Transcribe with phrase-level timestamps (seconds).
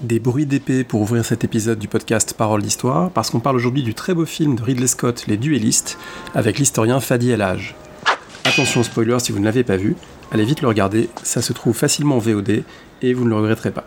[0.00, 3.82] Des bruits d'épée pour ouvrir cet épisode du podcast Parole d'Histoire, parce qu'on parle aujourd'hui
[3.82, 5.98] du très beau film de Ridley Scott, Les Duellistes,
[6.34, 9.96] avec l'historien Fadi El Attention spoiler si vous ne l'avez pas vu,
[10.32, 12.64] allez vite le regarder, ça se trouve facilement en VOD
[13.02, 13.84] et vous ne le regretterez pas.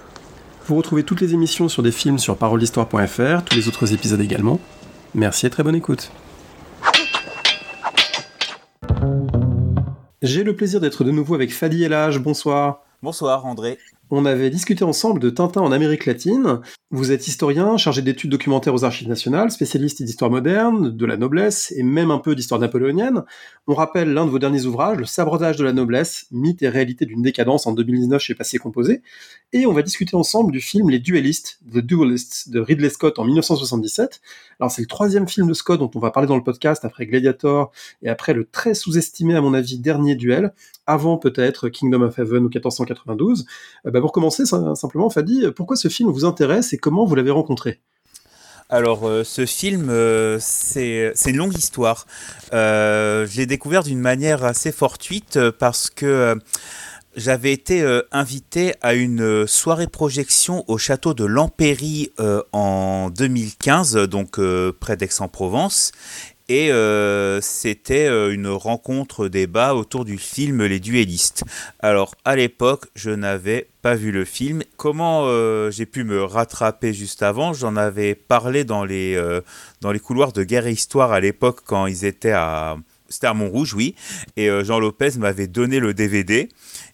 [0.68, 4.59] Vous retrouvez toutes les émissions sur des films sur paroledhistoire.fr, tous les autres épisodes également.
[5.15, 6.11] Merci et très bonne écoute.
[10.21, 12.81] J'ai le plaisir d'être de nouveau avec Fadi Elage, bonsoir.
[13.02, 13.79] Bonsoir André.
[14.09, 16.59] On avait discuté ensemble de Tintin en Amérique latine.
[16.91, 21.73] Vous êtes historien, chargé d'études documentaires aux archives nationales, spécialiste d'histoire moderne, de la noblesse
[21.75, 23.23] et même un peu d'histoire napoléonienne.
[23.65, 27.05] On rappelle l'un de vos derniers ouvrages, Le sabordage de la noblesse, mythe et réalité
[27.05, 29.01] d'une décadence en 2019 chez Passé Composé.
[29.54, 33.23] Et on va discuter ensemble du film Les Duellistes, The Duelists de Ridley Scott en
[33.23, 34.22] 1977.
[34.59, 37.08] Alors c'est le troisième film de Scott dont on va parler dans le podcast après
[37.08, 37.72] Gladiator
[38.03, 40.53] et après le très sous-estimé à mon avis dernier duel,
[40.88, 43.45] avant peut-être Kingdom of Heaven ou 1492.
[43.86, 47.31] Euh, bah pour commencer simplement, Fadi, pourquoi ce film vous intéresse et comment vous l'avez
[47.31, 47.81] rencontré?
[48.73, 52.08] Alors, euh, ce film, euh, c'est une longue histoire.
[52.54, 56.39] Euh, je l'ai découvert d'une manière assez fortuite parce que
[57.16, 62.11] j'avais été invité à une soirée projection au château de Lampéry
[62.52, 64.39] en 2015, donc
[64.80, 65.92] près d'Aix-en-Provence.
[66.49, 71.45] Et euh, c'était euh, une rencontre débat autour du film Les Duellistes.
[71.80, 74.61] Alors à l'époque, je n'avais pas vu le film.
[74.75, 77.53] Comment euh, j'ai pu me rattraper juste avant?
[77.53, 79.17] J'en avais parlé dans les,
[79.80, 82.77] dans les couloirs de Guerre et Histoire à l'époque quand ils étaient à...
[83.09, 83.94] C'était à Montrouge, oui.
[84.38, 86.49] Et Jean Lopez m'avait donné le DVD.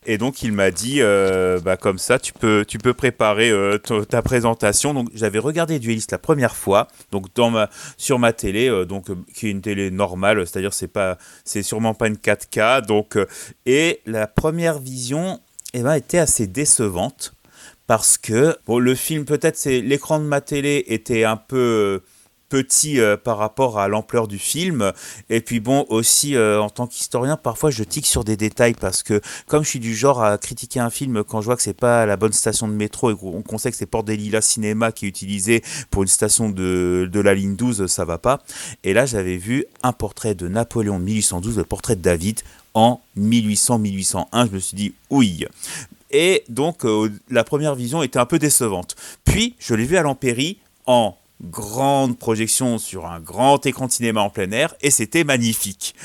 [0.05, 3.78] Et donc il m'a dit, euh, bah, comme ça, tu peux, tu peux préparer euh,
[3.78, 4.94] ta présentation.
[4.94, 9.08] Donc j'avais regardé Duelist la première fois, donc dans ma, sur ma télé, euh, donc
[9.33, 12.86] qui est une télé normale, c'est-à-dire c'est pas, c'est sûrement pas une 4K.
[12.86, 13.17] Donc
[13.66, 15.39] et la première vision,
[15.73, 17.33] eh ben, était assez décevante
[17.86, 22.02] parce que bon, le film peut-être c'est l'écran de ma télé était un peu
[22.50, 24.92] petit euh, par rapport à l'ampleur du film.
[25.30, 29.04] Et puis bon, aussi euh, en tant qu'historien, parfois je tique sur des détails parce
[29.04, 31.73] que comme je suis du genre à critiquer un film quand je vois que c'est
[31.73, 34.92] pas la bonne station de métro et qu'on sait que c'est Port des Lilas Cinéma
[34.92, 38.42] qui est utilisé pour une station de, de la ligne 12, ça va pas.
[38.83, 42.42] Et là, j'avais vu un portrait de Napoléon 1812, le portrait de David
[42.73, 44.48] en 1800-1801.
[44.48, 45.45] Je me suis dit, oui.
[46.11, 48.95] Et donc, euh, la première vision était un peu décevante.
[49.26, 54.22] Puis, je l'ai vu à l'Empéry en grande projection sur un grand écran de cinéma
[54.22, 55.95] en plein air et c'était magnifique.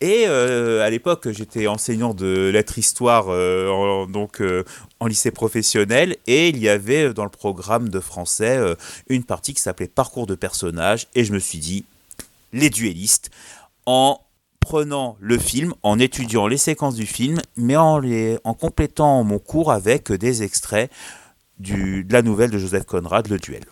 [0.00, 4.64] Et euh, à l'époque, j'étais enseignant de lettres histoire euh, en, donc euh,
[5.00, 8.58] en lycée professionnel et il y avait dans le programme de français
[9.08, 11.84] une partie qui s'appelait parcours de personnages et je me suis dit
[12.52, 13.30] les duellistes
[13.86, 14.20] en
[14.60, 19.38] prenant le film, en étudiant les séquences du film, mais en, les, en complétant mon
[19.38, 20.90] cours avec des extraits
[21.58, 23.62] du, de la nouvelle de Joseph Conrad, Le Duel.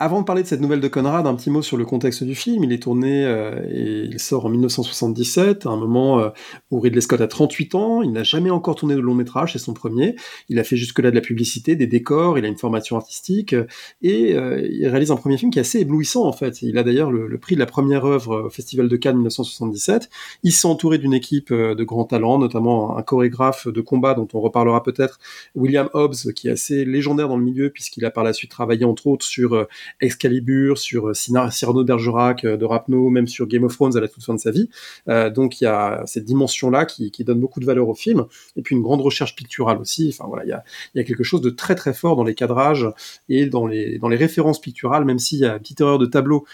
[0.00, 2.34] Avant de parler de cette nouvelle de Conrad, un petit mot sur le contexte du
[2.34, 2.64] film.
[2.64, 6.30] Il est tourné euh, et il sort en 1977, à un moment euh,
[6.72, 8.02] où Ridley Scott a 38 ans.
[8.02, 10.16] Il n'a jamais encore tourné de long métrage, c'est son premier.
[10.48, 13.54] Il a fait jusque-là de la publicité, des décors, il a une formation artistique
[14.02, 16.60] et euh, il réalise un premier film qui est assez éblouissant en fait.
[16.62, 20.10] Il a d'ailleurs le, prix de la première œuvre au Festival de Cannes 1977.
[20.42, 24.40] Il s'est entouré d'une équipe de grands talents, notamment un chorégraphe de combat dont on
[24.40, 25.20] reparlera peut-être,
[25.54, 28.84] William Hobbs, qui est assez légendaire dans le milieu puisqu'il a par la suite travaillé
[28.84, 29.68] entre autres sur
[30.00, 34.08] Excalibur, sur euh, Cyrano Bergerac, euh, de Rapno, même sur Game of Thrones à la
[34.08, 34.68] toute fin de sa vie.
[35.08, 38.60] Euh, donc il y a cette dimension-là qui, donne beaucoup de valeur au film, et
[38.60, 40.10] puis une grande recherche picturale aussi.
[40.12, 40.50] Enfin voilà, il
[40.94, 42.86] y a, quelque chose de très très fort dans les cadrages
[43.30, 46.06] et dans les, dans les références picturales, même s'il y a une petite erreur de
[46.06, 46.44] tableau,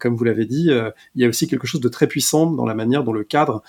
[0.00, 0.70] comme vous l'avez dit,
[1.14, 3.62] il y a aussi quelque chose de très puissant dans la manière dont le cadre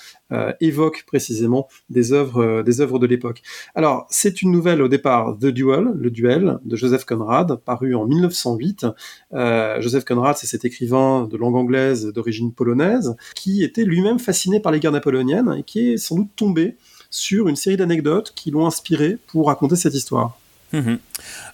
[0.60, 3.42] évoque précisément des œuvres, des œuvres de l'époque.
[3.76, 8.06] Alors c'est une nouvelle au départ, The Duel, le duel de Joseph Conrad, paru en
[8.06, 8.86] 1908.
[9.34, 14.60] Euh, Joseph Conrad, c'est cet écrivain de langue anglaise d'origine polonaise, qui était lui-même fasciné
[14.60, 16.76] par les guerres napoléoniennes et qui est sans doute tombé
[17.10, 20.41] sur une série d'anecdotes qui l'ont inspiré pour raconter cette histoire.
[20.74, 21.00] Mhm.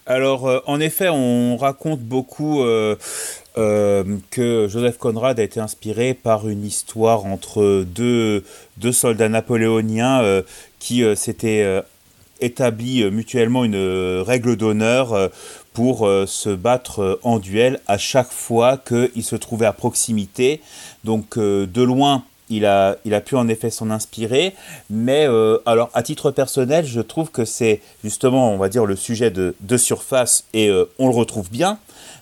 [0.06, 2.94] Alors, euh, en effet, on raconte beaucoup euh,
[3.54, 8.44] que Joseph Conrad a été inspiré par une histoire entre deux,
[8.76, 10.42] deux soldats napoléoniens
[10.78, 11.82] qui s'étaient
[12.40, 15.30] établi mutuellement une règle d'honneur
[15.78, 20.60] pour euh, se battre euh, en duel à chaque fois qu'ils se trouvaient à proximité.
[21.04, 24.54] Donc euh, de loin, il a, il a pu en effet s'en inspirer,
[24.90, 25.26] mais
[25.66, 29.54] alors à titre personnel, je trouve que c'est justement, on va dire, le sujet de,
[29.76, 31.78] surface et on le retrouve bien,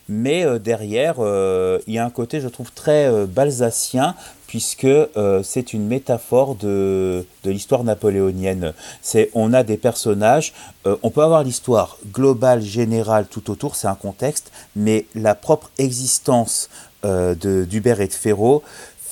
[0.09, 4.15] mais derrière, il y a un côté, je trouve, très balsacien
[4.47, 8.73] puisque euh, c'est une métaphore de, de l'histoire napoléonienne.
[9.01, 10.53] C'est on a des personnages,
[10.87, 15.69] euh, on peut avoir l'histoire globale, générale tout autour, c'est un contexte, mais la propre
[15.77, 16.69] existence
[17.05, 18.63] euh, d'Hubert et de Ferraud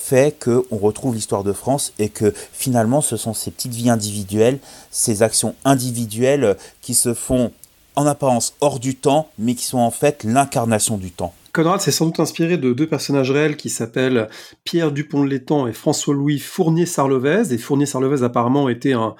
[0.08, 4.60] fait qu'on retrouve l'histoire de France et que finalement ce sont ces petites vies individuelles,
[4.92, 7.50] ces actions individuelles qui se font
[7.96, 11.34] en apparence hors du temps, mais qui sont en fait l'incarnation du temps.
[11.56, 14.28] Conrad s'est sans doute inspiré de deux personnages réels qui s'appellent
[14.64, 17.50] Pierre Dupont-de-Létang et François-Louis Fournier-Sarlevez.
[17.50, 19.14] Et Fournier-Sarlevez apparemment était un,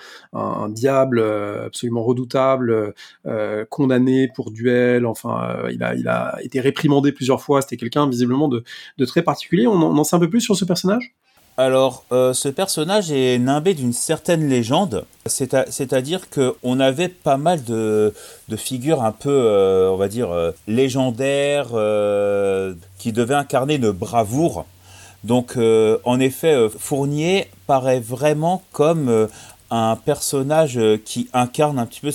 [0.68, 2.92] diable euh, absolument redoutable,
[3.24, 5.06] euh, condamné pour duel.
[5.06, 7.62] Enfin, euh, il, a, il a été réprimandé plusieurs fois.
[7.62, 8.62] C'était quelqu'un visiblement de,
[9.06, 9.66] très particulier.
[9.66, 11.14] On en, sait un peu plus sur ce personnage?
[11.56, 18.12] Alors, ce personnage est nimbé d'une certaine légende, c'est-à-dire qu'on avait pas mal de,
[18.56, 20.28] figures un peu, on va dire,
[20.68, 21.68] légendaires,
[22.98, 24.66] qui devaient incarner une bravoure.
[25.24, 29.26] Donc, en effet, Fournier paraît vraiment comme
[29.70, 32.10] un personnage qui incarne un petit peu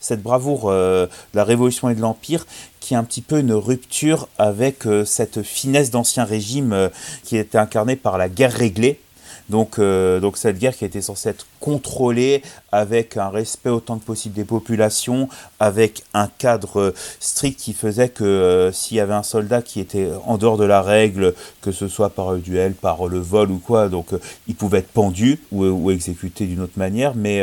[0.00, 2.46] cette bravoure de la Révolution et de l'Empire,
[2.84, 6.88] qui est un petit peu une rupture avec euh, cette finesse d'ancien régime euh,
[7.22, 9.00] qui était incarnée par la guerre réglée.
[9.48, 12.42] Donc, euh, donc cette guerre qui était censée être contrôlée
[12.72, 15.28] avec un respect autant que possible des populations,
[15.60, 20.08] avec un cadre strict qui faisait que euh, s'il y avait un soldat qui était
[20.26, 23.58] en dehors de la règle, que ce soit par le duel, par le vol ou
[23.58, 27.14] quoi, donc euh, il pouvait être pendu ou, ou exécuté d'une autre manière.
[27.14, 27.42] Mais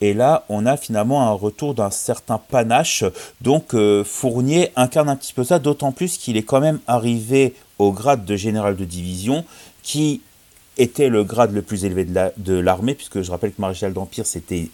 [0.00, 3.04] et là, on a finalement un retour d'un certain panache.
[3.40, 7.92] Donc Fournier incarne un petit peu ça, d'autant plus qu'il est quand même arrivé au
[7.92, 9.44] grade de général de division,
[9.82, 10.20] qui
[10.78, 14.68] était le grade le plus élevé de l'armée, puisque je rappelle que maréchal d'Empire, c'était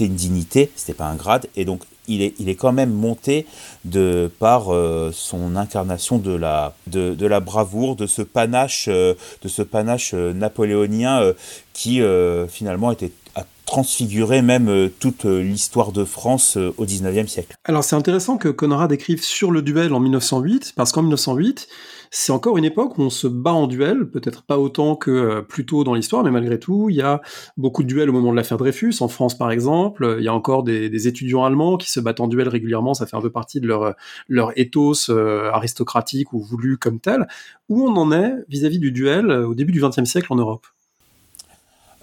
[0.00, 3.46] une dignité, c'était pas un grade, et donc il est, il est quand même monté
[3.84, 9.48] de par euh, son incarnation de la, de, la bravoure, de ce panache, euh, de
[9.48, 11.32] ce panache euh, napoléonien
[11.72, 12.02] qui
[12.48, 17.54] finalement était a transfiguré même toute l'histoire de France au 19e siècle.
[17.64, 21.68] Alors c'est intéressant que Conrad écrive sur le duel en 1908, parce qu'en 1908,
[22.12, 25.42] c'est encore une époque où on se bat en duel, peut-être pas autant que euh,
[25.42, 27.20] plus tôt dans l'histoire, mais malgré tout, il y a
[27.56, 30.34] beaucoup de duels au moment de l'affaire Dreyfus, en France par exemple, il y a
[30.34, 33.60] encore des, étudiants allemands qui se battent en duel régulièrement, ça fait un peu partie
[33.60, 33.94] de leur,
[34.28, 37.28] leur ethos euh, aristocratique ou voulu comme tel.
[37.68, 40.66] Où on en est vis-à-vis du duel euh, au début du XXe siècle en Europe?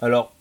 [0.00, 0.32] Alors,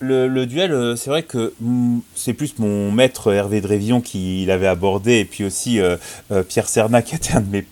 [0.00, 5.20] le, duel, c'est vrai que mm, c'est plus mon maître Hervé Drévillon qui l'avait abordé,
[5.20, 5.80] et puis aussi
[6.48, 7.66] Pierre Cernac, qui était un de mes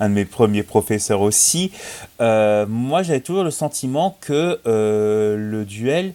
[0.00, 1.72] un de mes premiers professeurs aussi,
[2.20, 6.14] euh, moi j'avais toujours le sentiment que euh, le duel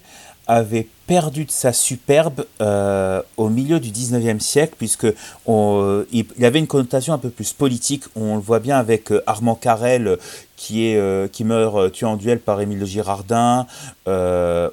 [0.49, 5.07] avait perdu de sa superbe euh, au milieu du 19e siècle, puisque
[5.45, 8.03] il, avait une connotation un peu plus politique.
[8.15, 10.17] On le voit bien avec Armand Carrel,
[10.55, 13.67] qui, est, qui meurt tué en duel par Émile Girardin.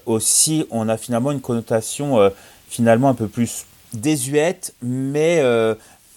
[0.06, 2.30] aussi, on a finalement une connotation
[2.68, 5.42] finalement un peu plus désuète, mais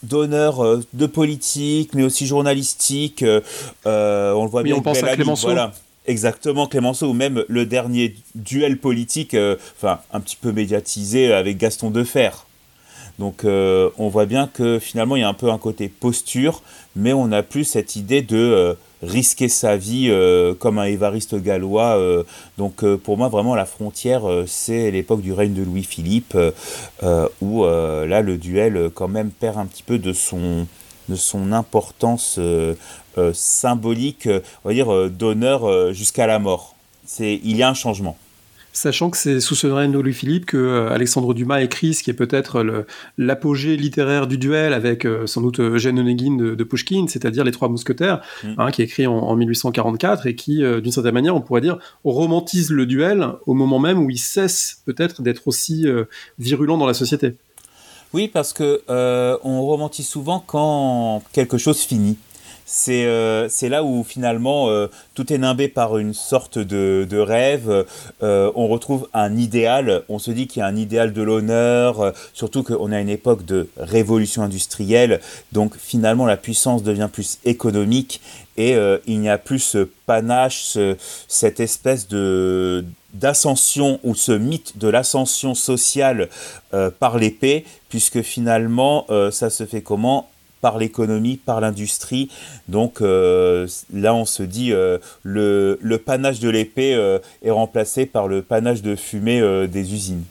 [0.03, 3.23] d'honneur euh, de politique, mais aussi journalistique.
[3.23, 3.41] Euh,
[3.85, 4.75] euh, on le voit bien.
[4.75, 5.47] On pense à Clémenceau.
[5.47, 5.71] Voilà.
[6.05, 9.35] Exactement, Clémenceau, ou même le dernier duel politique,
[9.75, 12.29] enfin un petit peu médiatisé avec Gaston Defer.
[13.19, 16.61] Donc on voit bien que finalement il y a un peu un côté posture,
[16.95, 21.97] mais on n'a plus cette idée de risquer sa vie euh, comme un évariste gallois.
[21.97, 22.23] Euh,
[22.57, 26.38] donc euh, pour moi, vraiment, la frontière, c'est l'époque du règne de Louis-Philippe,
[27.41, 30.68] où là, le duel quand même perd un petit peu de son,
[31.09, 32.39] de son importance
[33.33, 34.27] symbolique,
[34.63, 36.75] on va dire, d'honneur jusqu'à la mort.
[37.19, 38.18] Il y a un changement
[38.78, 42.12] sachant que c'est sous ce règne de Louis-Philippe que euh, Alexandre Dumas écrit ce qui
[42.12, 42.86] est peut-être
[43.18, 47.52] l'apogée littéraire du duel avec euh, sans doute Eugène Onegin de, de Pushkin, c'est-à-dire Les
[47.52, 48.54] Trois Mousquetaires, mm.
[48.57, 51.80] hein, qui est écrit en, 1844 et qui, euh, d'une certaine manière, on pourrait dire,
[52.04, 55.86] romantise le duel au moment même où il cesse peut-être d'être aussi
[56.40, 57.36] virulent dans la société.
[58.14, 62.18] Oui, parce que on romantise souvent quand quelque chose finit.
[62.90, 67.86] Euh, c'est là où finalement euh, tout est nimbé par une sorte de, rêve.
[68.24, 70.04] Euh, on retrouve un idéal.
[70.09, 73.45] On se dit qu'il y a un idéal de l'honneur, surtout qu'on a une époque
[73.45, 75.21] de révolution industrielle.
[75.52, 78.21] Donc finalement, la puissance devient plus économique
[78.57, 80.78] et il n'y a plus ce panache,
[81.28, 86.30] cette espèce de d'ascension ou ce mythe de l'ascension sociale
[87.00, 90.30] par l'épée, puisque finalement ça se fait comment?
[90.61, 92.30] Par l'économie, par l'industrie.
[92.68, 98.28] Donc euh, là, on se dit euh, le, panache de l'épée euh, est remplacé par
[98.28, 100.23] le panache de fumée des usines.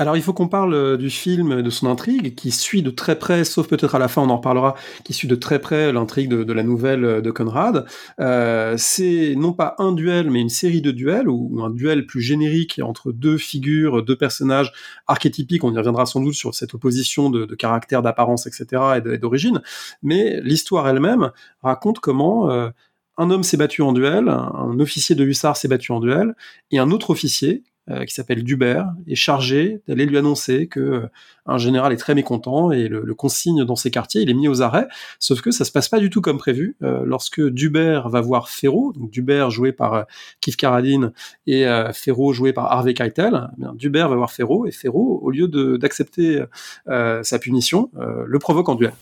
[0.00, 3.18] Alors il faut qu'on parle euh, du film, de son intrigue, qui suit de très
[3.18, 6.28] près, sauf peut-être à la fin on en reparlera, qui suit de très près l'intrigue
[6.28, 7.84] de, la nouvelle euh, de Conrad.
[8.20, 12.20] Euh, c'est non pas un duel, mais une série de duels, ou, un duel plus
[12.20, 14.72] générique entre deux figures, deux personnages
[15.08, 19.60] archétypiques, on y reviendra sans doute sur cette opposition de, caractère, d'apparence, etc., et d'origine,
[20.04, 22.48] mais l'histoire elle-même raconte comment...
[22.50, 26.36] un homme s'est battu en duel, un officier de hussard s'est battu en duel,
[26.70, 31.10] et un autre officier, euh, qui s'appelle Dubert, est chargé d'aller lui annoncer que euh,
[31.46, 34.60] un général est très mécontent et le, consigne dans ses quartiers, il est mis aux
[34.60, 34.86] arrêts,
[35.18, 36.76] sauf que ça se passe pas du tout comme prévu.
[36.82, 40.06] Euh, lorsque Dubert va voir Ferro, donc Dubert joué par
[40.40, 41.12] Keith Carradine
[41.46, 41.64] et
[41.94, 46.42] Ferro joué par Harvey Keitel, eh Dubert va voir Ferro et Ferro, au lieu d'accepter
[46.86, 48.92] sa punition, le provoque en duel.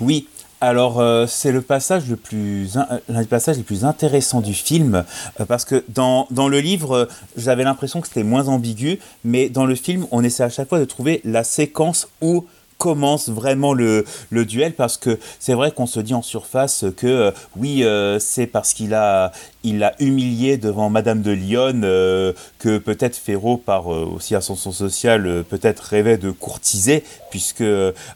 [0.00, 0.26] Oui,
[0.62, 2.76] alors euh, c'est le passage le plus
[3.08, 5.04] l'un des passages les plus intéressants du film
[5.40, 9.66] euh, parce que dans, dans le livre j'avais l'impression que c'était moins ambigu mais dans
[9.66, 12.46] le film on essaie à chaque fois de trouver la séquence où
[12.82, 17.30] commence vraiment le, duel parce que c'est vrai qu'on se dit en surface que euh,
[17.56, 17.84] oui
[18.18, 19.30] c'est parce qu'il a
[19.64, 24.72] il l'a humilié devant Madame de Lyon, euh, que peut-être Ferraud, par euh, aussi ascension
[24.72, 27.64] sociale, euh, peut-être rêvait de courtiser, puisque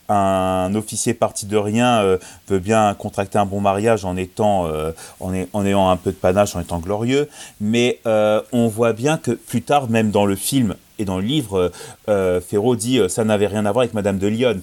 [0.08, 2.18] un officier parti de rien
[2.48, 4.68] veut bien contracter un bon mariage en étant,
[5.20, 7.28] en, en, ayant un peu de panache, en étant glorieux.
[7.60, 11.70] Mais on voit bien que plus tard, même dans le film et dans le livre,
[12.06, 14.60] Ferraud dit ça n'avait rien à voir avec Madame de Lyon.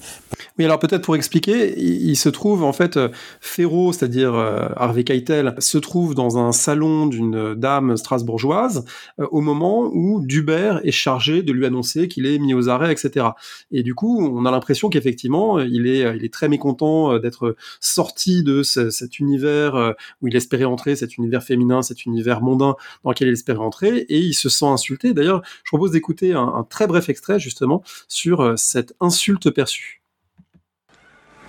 [0.57, 2.99] Oui, alors peut-être pour expliquer, il, se trouve en fait,
[3.41, 8.85] Ferraud, c'est-à-dire Harvey Keitel, se trouve dans un salon d'une dame strasbourgeoise
[9.19, 12.91] euh, au moment où Dubert est chargé de lui annoncer qu'il est mis aux arrêts,
[12.91, 13.27] etc.
[13.71, 18.63] Et du coup, on a l'impression qu'effectivement, il est, très mécontent euh, d'être sorti de
[18.63, 23.27] cet univers euh, où il espérait entrer, cet univers féminin, cet univers mondain dans lequel
[23.27, 25.13] il espérait entrer, et il se sent insulté.
[25.13, 30.01] D'ailleurs, je propose d'écouter un, un très bref extrait justement sur cette insulte perçue.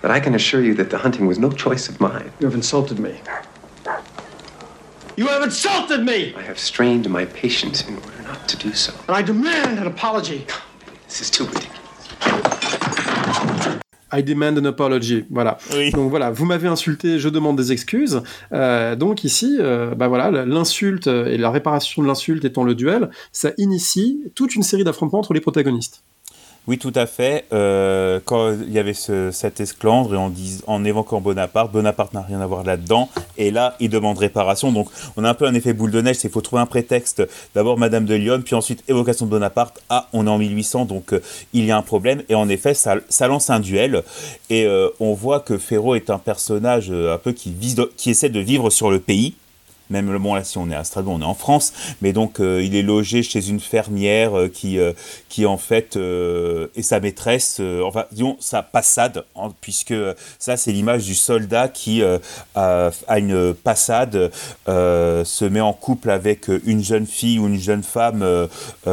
[0.01, 2.31] But I can assure you that the hunting was no choice of mine.
[2.39, 3.13] You have insulted me.
[5.17, 6.35] You have insulted me!
[6.35, 8.93] I have strained my patience in order not to do so.
[9.07, 10.45] And I demand an apology.
[11.07, 12.94] This is too ridiculous.
[14.17, 15.25] I demand an apology.
[15.29, 15.57] Voilà.
[15.73, 15.91] Oui.
[15.91, 18.21] Donc voilà, vous m'avez insulté, je demande des excuses.
[18.53, 23.09] Euh, donc ici, euh, bah voilà, l'insulte et la réparation de l'insulte étant le duel,
[23.31, 26.03] ça initie toute une série d'affrontements entre les protagonistes.
[26.67, 27.45] Oui, tout à fait.
[27.53, 30.33] Euh, quand il y avait ce, cet esclandre et en,
[30.65, 33.07] en évoquant Bonaparte, Bonaparte n'a rien à voir là-dedans.
[33.37, 34.71] Et là, il demande réparation.
[34.71, 36.15] Donc, on a un peu un effet boule de neige.
[36.17, 37.21] C'est faut trouver un prétexte.
[37.53, 39.79] D'abord, Madame de Lyon, puis ensuite évocation de Bonaparte.
[39.89, 41.21] Ah, on est en 1800, donc euh,
[41.53, 42.23] il y a un problème.
[42.29, 44.01] Et en effet, ça, lance un duel.
[44.49, 48.29] Et euh, on voit que Ferro est un personnage un peu qui, vise qui essaie
[48.29, 49.35] de vivre sur le pays
[49.89, 51.73] même bon là si on est à Strasbourg on est en France.
[52.01, 54.93] Mais donc euh, il est logé chez une fermière euh, qui euh,
[55.29, 59.25] qui en fait est sa maîtresse enfin disons sa passade
[59.59, 59.93] puisque
[60.39, 62.01] ça c'est l'image du soldat qui
[62.55, 64.31] a, une passade
[64.65, 68.25] se met en couple avec une jeune fille ou une jeune femme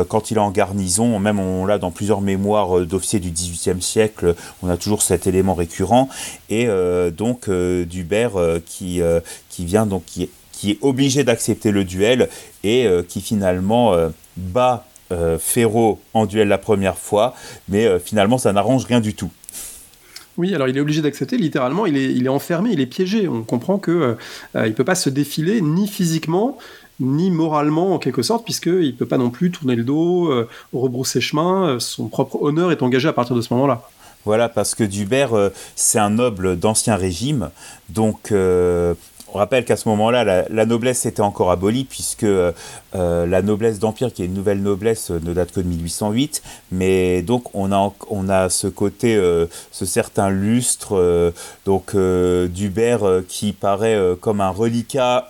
[0.08, 1.20] quand il est en garnison.
[1.20, 4.34] Même on l'a dans plusieurs mémoires d'officiers du XVIIIe siècle.
[4.62, 6.08] On a toujours cet élément récurrent.
[6.50, 6.66] Et
[7.16, 8.32] donc Dubert
[8.66, 9.00] qui
[9.48, 10.30] qui vient donc qui est
[10.62, 12.28] qui est obligé d'accepter le duel
[12.62, 17.34] et euh, qui finalement euh, bat euh, Ferro en duel la première fois,
[17.68, 19.32] mais finalement ça n'arrange rien du tout.
[20.36, 23.26] Oui, alors il est obligé d'accepter, littéralement, il est, il est enfermé, il est piégé.
[23.26, 24.16] On comprend que
[24.54, 26.56] ne il peut pas se défiler ni physiquement,
[27.00, 30.32] ni moralement en quelque sorte, puisqu'il ne peut pas non plus tourner le dos,
[30.72, 33.82] rebrousser chemin, son propre honneur est engagé à partir de ce moment-là.
[34.24, 35.32] Voilà, parce que Dubert,
[35.74, 37.50] c'est un noble d'ancien régime,
[37.88, 38.32] donc
[39.32, 42.52] on rappelle qu'à ce moment-là, la, noblesse était encore abolie, puisque euh,
[42.92, 46.42] la noblesse d'Empire, qui est une nouvelle noblesse, euh, ne date que de 1808.
[46.70, 51.32] Mais donc, on a, ce côté, euh, ce certain lustre,
[51.64, 55.28] donc d'Hubert qui paraît comme un reliquat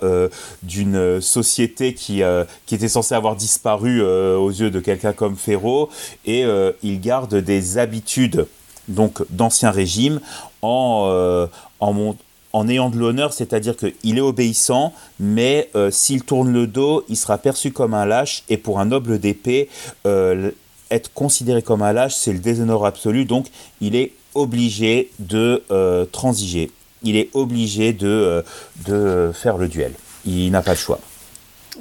[0.63, 2.21] d'une société qui,
[2.71, 5.89] était censée avoir disparu aux yeux de quelqu'un comme Ferraud.
[6.25, 6.45] Et
[6.81, 8.47] il garde des habitudes
[8.87, 10.19] donc d'ancien régime
[10.61, 11.47] en,
[11.79, 12.15] en,
[12.53, 17.17] en ayant de l'honneur, c'est-à-dire qu'il est obéissant, mais euh, s'il tourne le dos, il
[17.17, 19.69] sera perçu comme un lâche, et pour un noble d'épée,
[20.05, 20.51] euh,
[20.91, 23.47] être considéré comme un lâche, c'est le déshonneur absolu, donc
[23.81, 28.43] il est obligé de euh, transiger, il est obligé de,
[28.85, 29.93] de faire le duel,
[30.25, 30.99] il n'a pas le choix.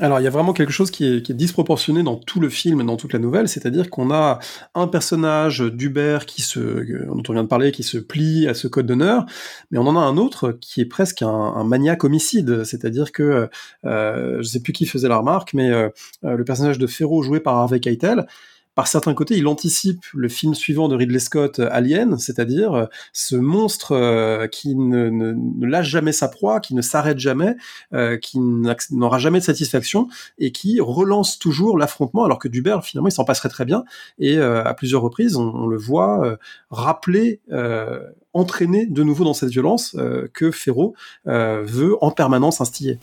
[0.00, 2.84] Alors, il y a vraiment quelque chose qui est, disproportionné dans tout le film et
[2.84, 4.38] dans toute la nouvelle, c'est-à-dire qu'on a
[4.74, 8.68] un personnage d'Hubert qui se, dont on vient de parler, qui se plie à ce
[8.68, 9.26] code d'honneur,
[9.70, 13.48] mais on en a un autre qui est presque un, maniaque homicide, c'est-à-dire que,
[13.84, 15.88] euh, je sais plus qui faisait la remarque, mais euh,
[16.24, 18.26] euh, le personnage de Ferro joué par Harvey Keitel,
[18.74, 22.86] par certains côtés, il anticipe le film suivant de Ridley Scott, euh, Alien, c'est-à-dire euh,
[23.12, 27.54] ce monstre euh, qui ne, lâche jamais sa proie, qui ne s'arrête jamais,
[28.20, 33.12] qui n'aura jamais de satisfaction et qui relance toujours l'affrontement, alors que Dubert, finalement, il
[33.12, 33.84] s'en passerait très bien.
[34.18, 36.38] Et à plusieurs reprises, on, le voit
[36.70, 37.40] rappeler,
[38.32, 39.96] entraîner de nouveau dans cette violence
[40.32, 42.98] que Ferro veut en permanence instiller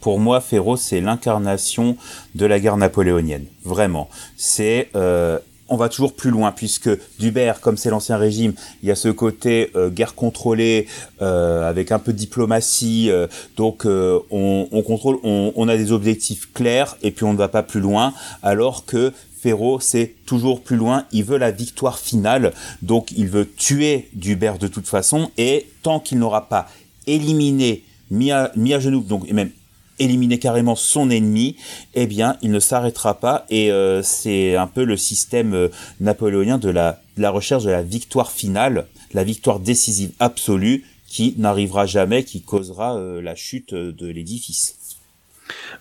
[0.00, 1.96] pour moi, Ferro, c'est l'incarnation
[2.34, 3.44] de la guerre napoléonienne.
[3.64, 4.08] Vraiment.
[4.36, 8.92] C'est euh, on va toujours plus loin puisque Dubert, comme c'est l'ancien régime, il y
[8.92, 10.88] a ce côté euh, guerre contrôlée
[11.22, 13.10] euh, avec un peu de diplomatie.
[13.56, 17.48] donc on, on, contrôle, on, on, a des objectifs clairs et puis on ne va
[17.48, 18.12] pas plus loin.
[18.42, 21.04] Alors que Ferro, c'est toujours plus loin.
[21.12, 25.30] Il veut la victoire finale, donc il veut tuer Dubert de toute façon.
[25.38, 26.66] Et tant qu'il n'aura pas
[27.06, 29.50] éliminé mis à, mis à genoux, donc et même
[30.00, 31.56] éliminer carrément son ennemi,
[31.94, 33.46] eh bien, il ne s'arrêtera pas.
[33.50, 35.68] Et euh, c'est un peu le système euh,
[36.00, 36.98] napoléonien de la,
[37.30, 43.20] recherche de la victoire finale, la victoire décisive absolue, qui n'arrivera jamais, qui causera euh,
[43.20, 44.79] la chute de l'édifice.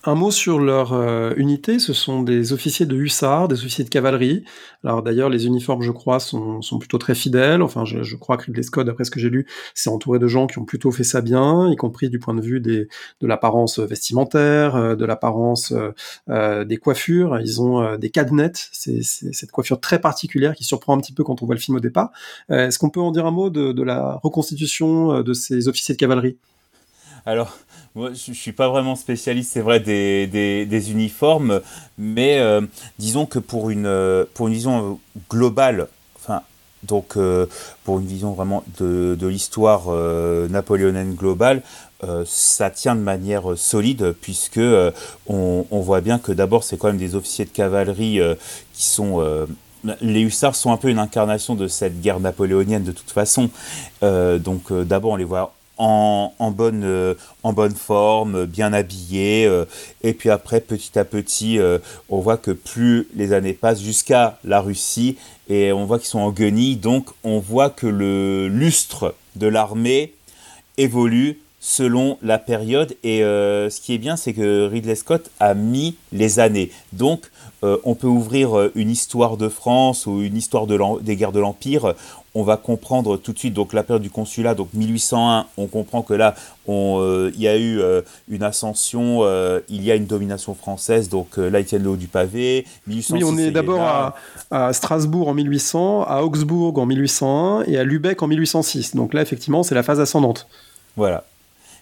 [0.06, 3.90] Un mot sur leur euh, unité, ce sont des officiers de hussards, des officiers de
[3.90, 4.46] cavalerie.
[4.84, 7.62] Alors d'ailleurs, les uniformes, je crois, sont, plutôt très fidèles.
[7.62, 9.46] Enfin, je, crois que Ridley Scott, d'après ce que j'ai lu,
[9.76, 12.42] s'est entouré de gens qui ont plutôt fait ça bien, y compris du point de
[12.42, 12.88] vue de
[13.22, 15.74] l'apparence vestimentaire, euh, de l'apparence
[16.30, 17.40] euh, des coiffures.
[17.40, 21.42] Ils ont des cadenettes, c'est cette coiffure très particulière qui surprend un petit peu quand
[21.42, 22.12] on voit le film au départ.
[22.50, 26.00] Est-ce qu'on peut en dire un mot de, de la reconstitution de ces officiers de
[26.00, 26.38] cavalerie?
[27.26, 27.58] Alors,
[28.14, 31.62] je, ne suis pas vraiment spécialiste, c'est vrai, des, uniformes,
[31.98, 32.62] mais euh,
[32.98, 36.42] disons que pour une, euh, vision globale, enfin,
[36.84, 37.46] donc euh,
[37.84, 39.90] pour une vision vraiment de, l'histoire
[40.50, 41.62] napoléonienne globale,
[42.26, 44.62] ça tient de manière solide, puisque
[45.28, 48.22] on, on, voit bien que d'abord, c'est quand même des officiers de cavalerie
[48.74, 49.22] qui sont
[50.02, 53.50] les hussards sont un peu une incarnation de cette guerre napoléonienne de toute façon.
[54.02, 59.46] donc d'abord on les voit en, bonne, euh, en bonne forme, bien habillés.
[59.46, 59.66] Euh,
[60.04, 64.38] et puis après, petit à petit, euh, on voit que plus les années passent jusqu'à
[64.44, 65.18] la Russie,
[65.50, 66.76] et on voit qu'ils sont en guenilles.
[66.76, 70.14] Donc on voit que le lustre de l'armée
[70.78, 72.96] évolue selon la période.
[73.04, 76.72] Et ce qui est bien, c'est que Ridley Scott a mis les années.
[76.94, 81.40] Donc, on peut ouvrir une histoire de France ou une histoire de des guerres de
[81.40, 81.94] l'Empire
[82.36, 86.02] on va comprendre tout de suite donc la période du consulat, donc 1801, on comprend
[86.02, 86.36] que là,
[86.68, 91.10] euh, il y a eu euh, une ascension, euh, il y a une domination française,
[91.10, 92.66] donc là, ils tiennent le haut du pavé.
[92.88, 94.14] oui, on est d'abord
[94.52, 98.96] à, Strasbourg en 1800, à Augsbourg en 1801 et à Lübeck en 1806.
[98.96, 100.48] Donc là, effectivement, c'est la phase ascendante.
[100.96, 101.24] Voilà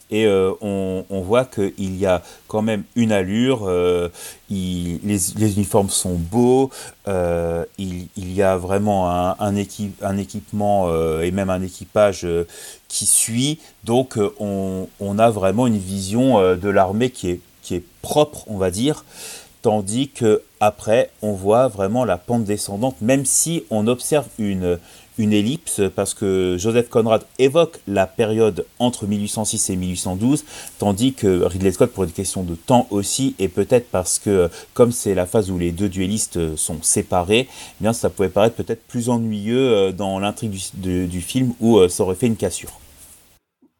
[0.09, 4.09] et euh, on, voit qu'il y a quand même une allure, euh,
[4.49, 6.69] les, uniformes sont beaux,
[7.07, 10.89] euh, il, y a vraiment un, un, équipement
[11.21, 12.25] et même un équipage
[12.87, 14.87] qui suit, donc on,
[15.19, 19.03] a vraiment une vision de l'armée qui est, qui est propre, on va dire,
[19.61, 24.79] tandis que après on voit vraiment la pente descendante, même si on observe une,
[25.17, 30.45] une ellipse parce que Joseph Conrad évoque la période entre 1806 et 1812,
[30.79, 34.91] tandis que Ridley Scott, pour une question de temps aussi, et peut-être parce que comme
[34.91, 38.83] c'est la phase où les deux duellistes sont séparés, eh bien ça pouvait paraître peut-être
[38.87, 42.79] plus ennuyeux euh, dans l'intrigue du, du, film où euh, ça aurait fait une cassure.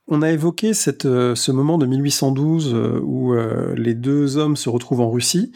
[0.10, 4.56] On a évoqué cette, euh, ce moment de 1812 euh, où euh, les deux hommes
[4.56, 5.52] se retrouvent en Russie.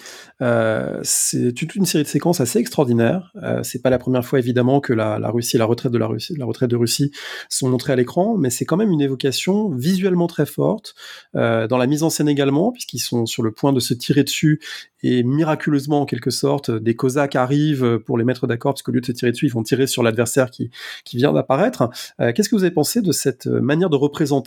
[1.04, 3.32] c'est toute une série de séquences assez extraordinaires.
[3.62, 6.34] c'est pas la première fois évidemment que la, Russie et la retraite de la Russie,
[6.36, 7.12] la retraite de Russie
[7.48, 10.96] sont montrées à l'écran, mais c'est quand même une évocation visuellement très forte
[11.36, 14.60] dans la mise en scène également, puisqu'ils sont sur le point de se tirer dessus
[15.04, 19.02] et miraculeusement en quelque sorte des Cosaques arrivent pour les mettre d'accord, parce qu'au lieu
[19.02, 20.72] de se tirer dessus, ils vont tirer sur l'adversaire qui,
[21.06, 21.90] qui vient d'apparaître.
[22.18, 24.41] Qu'est-ce que vous avez pensé de cette manière de représenter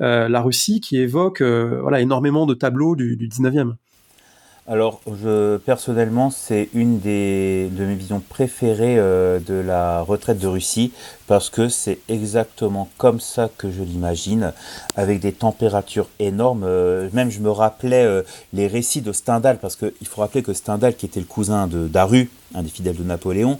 [0.00, 3.74] euh, la Russie qui évoque euh, voilà, énormément de tableaux du, 19e.
[4.68, 5.00] Alors,
[5.64, 10.92] personnellement, c'est une des, de mes visions préférées euh, de la retraite de Russie,
[11.26, 14.52] parce que c'est exactement comme ça que je l'imagine,
[14.94, 16.66] avec des températures énormes.
[17.12, 18.22] même, je me rappelais
[18.52, 21.88] les récits de Stendhal, parce qu'il faut rappeler que Stendhal, qui était le cousin de
[21.88, 23.58] Daru, un des fidèles de Napoléon,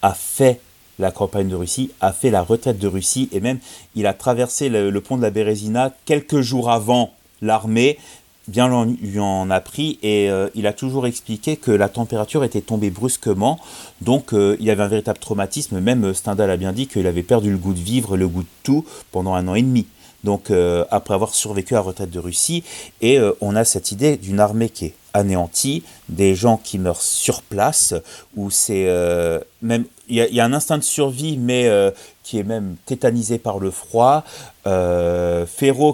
[0.00, 0.60] a fait
[1.02, 3.58] la campagne de Russie, a fait la retraite de Russie et même
[3.94, 7.12] il a traversé le, pont de la Bérésina quelques jours avant
[7.42, 7.98] l'armée
[8.48, 12.60] bien lui en a pris et euh, il a toujours expliqué que la température était
[12.60, 13.60] tombée brusquement,
[14.00, 15.78] donc euh, il avait un véritable traumatisme.
[15.78, 18.48] Même Stendhal a bien dit qu'il avait perdu le goût de vivre, le goût de
[18.64, 19.86] tout pendant un an et demi.
[20.24, 20.52] Donc
[20.90, 22.62] après avoir survécu à la retraite de Russie,
[23.00, 27.42] et on a cette idée d'une armée qui est anéantis, des gens qui meurent sur
[27.42, 27.94] place,
[28.36, 31.90] où c'est euh, même il y, a un instinct de survie, mais euh,
[32.22, 34.24] qui est même tétanisé par le froid.
[34.66, 35.46] Euh,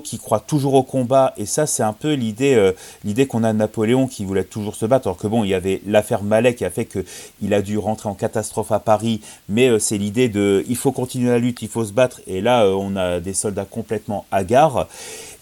[0.05, 2.73] qui croit toujours au combat, et ça c'est un peu l'idée
[3.05, 5.07] l'idée qu'on a de Napoléon qui voulait toujours se battre.
[5.07, 7.05] Alors que bon, il y avait l'affaire Malais qui a fait que
[7.41, 11.31] il a dû rentrer en catastrophe à Paris, mais c'est l'idée de il faut continuer
[11.31, 12.21] la lutte, il faut se battre.
[12.27, 14.87] Et là, on a des soldats complètement hagards.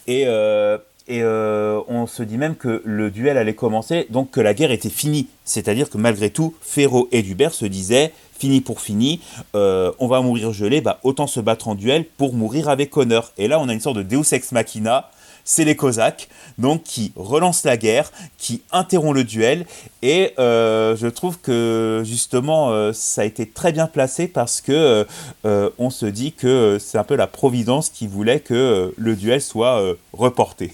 [0.06, 0.24] Et
[1.22, 4.90] euh, on se dit même que le duel allait commencer, donc que la guerre était
[4.90, 5.28] finie.
[5.44, 9.20] C'est-à-dire que malgré tout, Ferro et Dubert se disaient fini pour fini,
[9.54, 13.32] euh, on va mourir gelé, bah autant se battre en duel pour mourir avec honneur.
[13.38, 15.10] Et là, on a une sorte de Deus ex machina.
[15.48, 19.64] C'est les Cosaques, donc qui relancent la guerre, qui interrompt le duel,
[20.02, 25.06] et euh, je trouve que justement ça a été très bien placé parce que
[25.44, 29.80] on se dit que c'est un peu la providence qui voulait que le duel soit
[30.12, 30.72] reporté.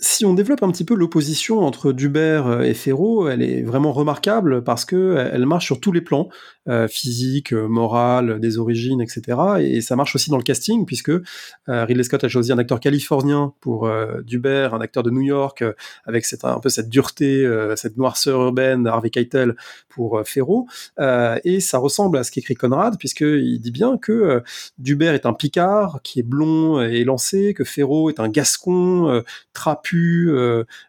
[0.00, 4.64] Si on développe un petit peu l'opposition entre Dubert et Ferro, elle est vraiment remarquable
[4.64, 6.28] parce que elle marche sur tous les plans.
[6.66, 9.38] Euh, physique, euh, morale, des origines, etc.
[9.60, 11.20] Et ça marche aussi dans le casting, puisque euh,
[11.66, 13.90] Ridley Scott a choisi un acteur californien pour
[14.22, 15.62] Dubert, un acteur de New York,
[16.06, 17.46] avec cette, un peu cette dureté,
[17.76, 19.56] cette noirceur urbaine Harvey Keitel
[19.88, 20.66] pour Ferro.
[20.98, 24.42] et ça ressemble à ce qu'écrit Conrad, puisqu'il dit bien que
[24.78, 29.22] Dubert est un Picard qui est blond et élancé, que Ferro est un Gascon
[29.52, 30.30] trapu,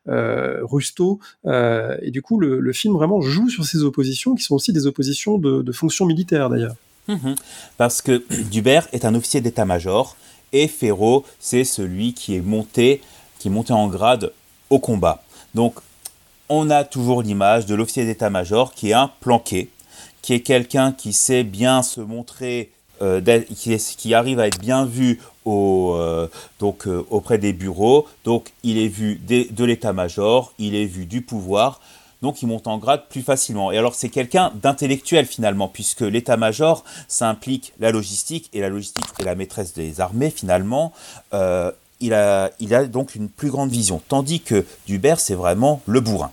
[0.06, 1.20] rusto.
[1.46, 4.88] et du coup, le, le, film vraiment joue sur ces oppositions, qui sont aussi des
[4.88, 6.76] oppositions de, de fonction militaire d'ailleurs.
[7.08, 7.36] Mhm.
[7.78, 10.16] Parce que Dubert est un officier d'état-major
[10.54, 13.02] et Ferro, c'est celui qui est monté,
[13.40, 14.32] qui est monté en grade
[14.70, 15.24] au combat.
[15.54, 15.76] Donc,
[16.50, 19.70] on a toujours l'image de l'officier d'état-major qui est un planqué,
[20.22, 23.22] qui est quelqu'un qui sait bien se montrer, euh,
[23.54, 26.28] qui, arrive à être bien vu euh,
[26.60, 28.08] donc, euh, auprès des bureaux.
[28.24, 31.82] Donc, il est vu de l'état-major, il est vu du pouvoir
[32.26, 33.72] donc il monte en grade plus facilement.
[33.72, 39.06] Et alors c'est quelqu'un d'intellectuel finalement, puisque l'état-major, ça implique la logistique, et la logistique
[39.20, 40.92] est la maîtresse des armées finalement.
[41.36, 45.82] Euh, il, a, il a donc une plus grande vision, tandis que Dubert, c'est vraiment
[45.86, 46.32] le bourrin.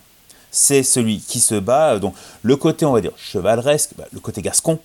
[0.51, 4.41] C'est celui qui se bat, donc le côté, on va dire, chevaleresque, bah, le côté
[4.41, 4.79] gascon,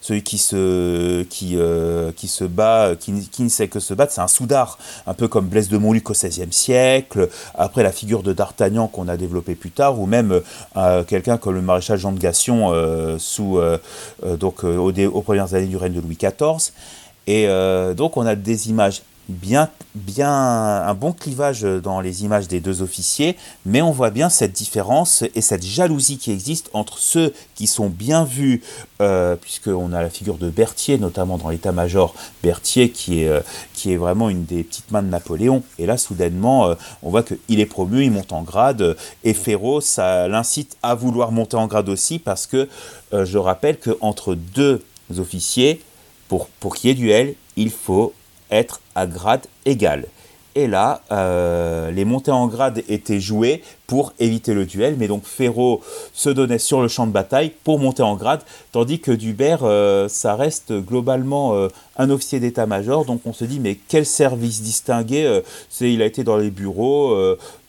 [0.00, 5.14] celui qui se, euh, bat, qui, ne sait que se battre, c'est un soudard, un
[5.14, 9.16] peu comme Blaise de Montluc au XVIe siècle, après la figure de D'Artagnan qu'on a
[9.16, 10.40] développé plus tard, ou même
[10.76, 13.60] euh, quelqu'un comme le maréchal Jean de Gassion euh, sous,
[14.38, 16.72] donc, aux, premières années du règne de Louis XIV.
[17.26, 17.46] Et
[17.94, 22.82] donc on a des images bien, bien un bon clivage dans les images des deux
[22.82, 23.36] officiers,
[23.66, 27.88] mais on voit bien cette différence et cette jalousie qui existe entre ceux qui sont
[27.88, 28.62] bien vus,
[29.00, 33.40] euh, puisqu'on a la figure de Berthier, notamment dans l'état-major, Berthier qui est, euh,
[33.74, 37.22] qui est vraiment une des petites mains de Napoléon, et là soudainement euh, on voit
[37.22, 41.66] qu'il est promu, il monte en grade, et Ferro, ça l'incite à vouloir monter en
[41.66, 42.68] grade aussi, parce que
[43.12, 44.82] je rappelle qu'entre deux
[45.16, 45.82] officiers,
[46.28, 48.12] pour, pour qu'il y ait duel, il faut
[48.50, 50.06] être à grade égal.
[50.58, 55.22] Et là, euh, les montées en grade étaient jouées pour éviter le duel, mais donc
[55.24, 55.80] Ferro
[56.12, 58.40] se donnait sur le champ de bataille pour monter en grade,
[58.72, 63.60] tandis que Dubert, euh, ça reste globalement euh, un officier d'état-major, donc on se dit
[63.60, 65.42] mais quel service distingué,
[65.80, 67.16] il a été dans les bureaux,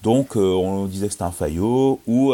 [0.02, 2.34] donc on disait que c'était un faillot, ou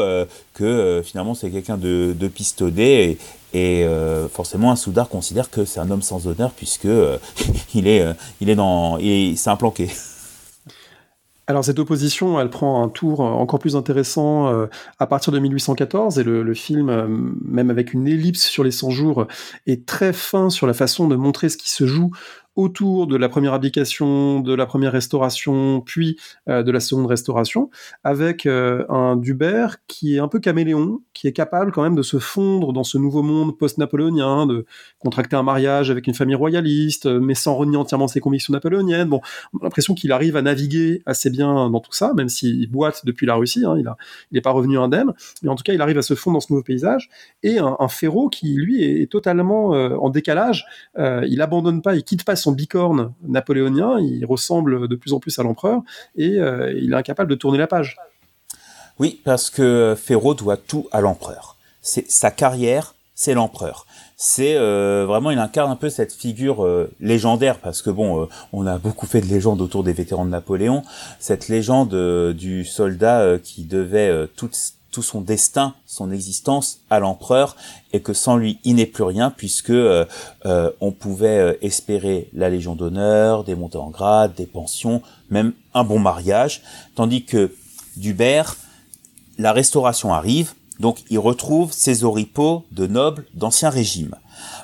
[0.54, 3.18] que finalement c'est quelqu'un de, de pistonné,
[3.54, 3.86] et,
[4.32, 6.88] forcément, un soudard considère que c'est un homme sans honneur puisque
[7.74, 8.06] il est,
[8.41, 9.89] il est dans, c'est un planqué.
[11.48, 14.66] Alors cette opposition, elle prend un tour encore plus intéressant euh,
[14.98, 18.90] à partir de 1814 et le, film, euh, même avec une ellipse sur les 100
[18.90, 19.28] jours,
[19.68, 22.12] est très fin sur la façon de montrer ce qui se joue
[22.56, 27.70] autour de la première abdication, de la première restauration, puis euh, de la seconde restauration,
[28.04, 32.02] avec euh, un Dubert qui est un peu caméléon, qui est capable quand même de
[32.02, 34.65] se fondre dans ce nouveau monde post-napoléonien, de
[35.00, 39.10] contracter un mariage avec une famille royaliste, euh, mais sans renier entièrement ses convictions napoléoniennes.
[39.10, 39.20] Bon,
[39.54, 43.06] on a l'impression qu'il arrive à naviguer assez bien dans tout ça, même s'il boite
[43.06, 43.86] depuis la Russie, hein, il
[44.32, 45.13] n'est pas revenu indemne,
[45.44, 47.10] mais en tout cas, il arrive à se fondre dans ce nouveau paysage,
[47.44, 47.88] et un, un
[48.32, 50.65] qui, lui, est, totalement en décalage,
[50.98, 55.38] il abandonne pas, il quitte pas son bicorne napoléonien, il ressemble de plus en plus
[55.40, 55.82] à l'empereur
[56.16, 57.98] et euh, il est incapable de tourner la page.
[59.00, 61.58] Oui, parce que Ferro doit tout à l'empereur.
[61.82, 63.86] C'est sa carrière c'est l'empereur.
[64.18, 68.68] C'est euh, vraiment, il incarne un peu cette figure euh, légendaire parce que bon, on
[68.68, 70.84] a beaucoup fait de légendes autour des vétérans de Napoléon.
[71.18, 71.96] Cette légende
[72.34, 74.50] du soldat qui devait tout,
[75.02, 77.56] son destin, son existence à l'empereur
[77.94, 79.74] et que sans lui, il n'est plus rien puisque
[80.44, 86.00] on pouvait espérer la Légion d'honneur, des montées en grade, des pensions, même un bon
[86.00, 86.62] mariage,
[86.96, 87.54] tandis que
[87.96, 88.58] Dubert,
[89.38, 94.16] la restauration arrive donc il retrouve ses oripeaux de nobles d'ancien régime.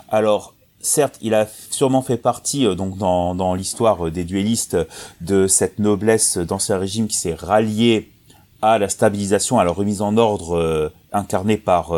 [0.10, 4.78] Alors certes, il a sûrement fait partie euh, donc dans, l'histoire euh, des duellistes
[5.22, 8.12] de cette noblesse d'ancien régime qui s'est ralliée
[8.62, 11.94] à la stabilisation, à la remise en ordre euh, incarnée par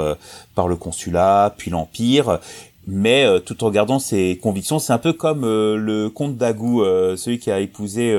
[0.55, 2.39] par le consulat, puis l'empire.
[2.85, 6.83] Mais tout en gardant ses convictions, c'est un peu comme le comte d'Agou,
[7.15, 8.13] celui qui a épousé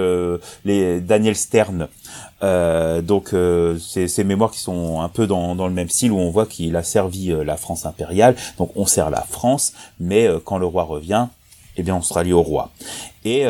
[0.64, 1.88] les Daniel Stern.
[2.44, 6.12] Euh, donc euh, c'est ces mémoires qui sont un peu dans, dans le même style
[6.12, 8.36] où on voit qu'il a servi euh, la France impériale.
[8.58, 11.28] Donc on sert la France, mais quand le roi revient,
[11.76, 12.70] eh bien on sera lié au roi.
[13.24, 13.44] Et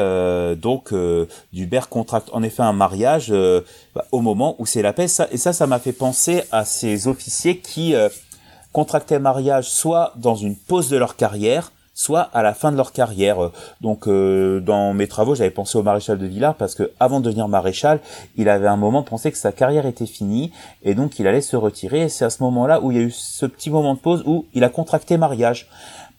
[0.57, 0.95] donc
[1.53, 3.33] Dubert contracte en effet un mariage
[3.95, 5.09] bah, au moment où c'est la paix.
[5.09, 7.95] Ça, et ça, ça m'a fait penser à ces officiers qui
[8.75, 12.93] contractaient mariage soit dans une pause de leur carrière, soit à la fin de leur
[12.93, 13.51] carrière.
[13.81, 17.27] Donc euh, dans mes travaux, j'avais pensé au maréchal de Villars parce que avant de
[17.27, 18.01] devenir maréchal,
[18.37, 21.57] il avait un moment pensé que sa carrière était finie et donc il allait se
[21.57, 22.03] retirer.
[22.03, 24.25] Et c'est à ce moment-là où il y a eu ce petit moment de pause
[24.27, 25.69] où il a contracté mariage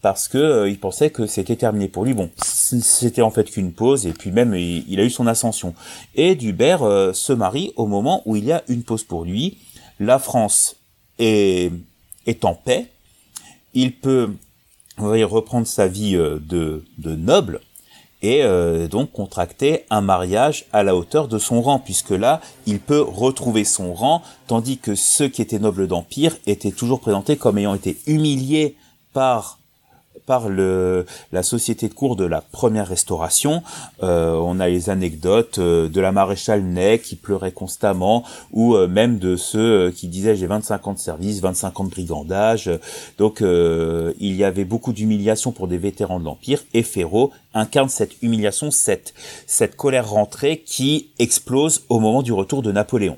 [0.06, 2.14] parce que euh, il pensait que c'était terminé pour lui.
[2.14, 5.74] Bon, c'était en fait qu'une pause et puis même il, a eu son ascension.
[6.14, 9.58] Et Dubert euh, se marie au moment où il y a une pause pour lui.
[10.00, 10.76] La France
[11.18, 11.72] est
[12.28, 12.86] est en paix.
[13.74, 14.30] Il peut
[15.00, 17.62] reprendre sa vie euh, de, de noble
[18.22, 18.44] et
[18.90, 23.64] donc contracter un mariage à la hauteur de son rang, puisque là, il peut retrouver
[23.64, 27.98] son rang, tandis que ceux qui étaient nobles d'empire étaient toujours présentés comme ayant été
[28.08, 28.78] humiliés
[29.14, 29.60] par
[30.26, 33.64] par le, la société de cour de la première restauration.
[34.04, 38.88] Euh, on a les anecdotes euh, de la maréchale Ney qui pleurait constamment, ou euh,
[38.88, 42.70] même de ceux qui disaient j'ai 25 ans de service, 25 ans de brigandage.
[43.18, 48.22] Donc il y avait beaucoup d'humiliation pour des vétérans de l'Empire, et Ferraud incarne cette
[48.22, 49.14] humiliation, cette,
[49.48, 53.18] cette colère rentrée qui explose au moment du retour de Napoléon.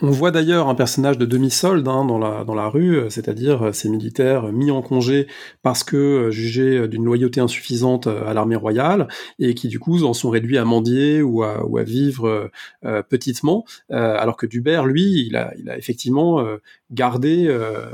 [0.00, 3.62] On voit d'ailleurs un personnage de demi-solde hein, dans, la, dans la rue, euh, c'est-à-dire
[3.62, 5.26] euh, ces militaires mis en congé
[5.62, 9.06] parce que euh, jugés d'une loyauté insuffisante à l'armée royale
[9.38, 12.50] et qui du coup en sont réduits à mendier ou à, vivre
[13.08, 16.44] petitement, alors que Dubert, lui, il a effectivement
[16.92, 17.48] gardé,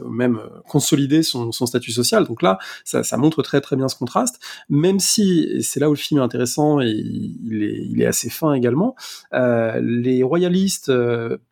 [0.09, 2.27] même consolidé son, son, statut social.
[2.27, 5.93] Donc là, ça, montre très très bien ce contraste, même si, et c'est là où
[5.93, 8.95] le film est intéressant et il est, assez fin également,
[9.33, 10.91] les royalistes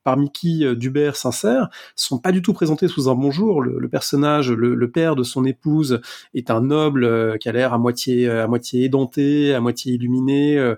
[0.07, 3.61] parmi qui euh, d'Hubert sincère sont pas du tout présentés sous un bon jour.
[3.61, 6.01] Le, personnage, le, père de son épouse,
[6.33, 10.59] est un noble euh, qui a l'air à moitié à moitié édenté, à moitié illuminé,
[10.59, 10.77] euh,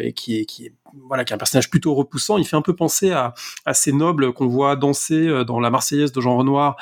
[0.00, 0.72] et qui est qui est
[1.08, 2.36] voilà, qui est un personnage plutôt repoussant.
[2.36, 3.32] Il fait un peu penser à,
[3.64, 6.76] à ces nobles qu'on voit danser dans la Marseillaise de Jean Renoir,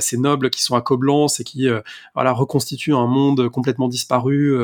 [0.00, 1.68] ces nobles qui sont à Coblence et qui
[2.14, 4.56] voilà reconstituent un monde complètement disparu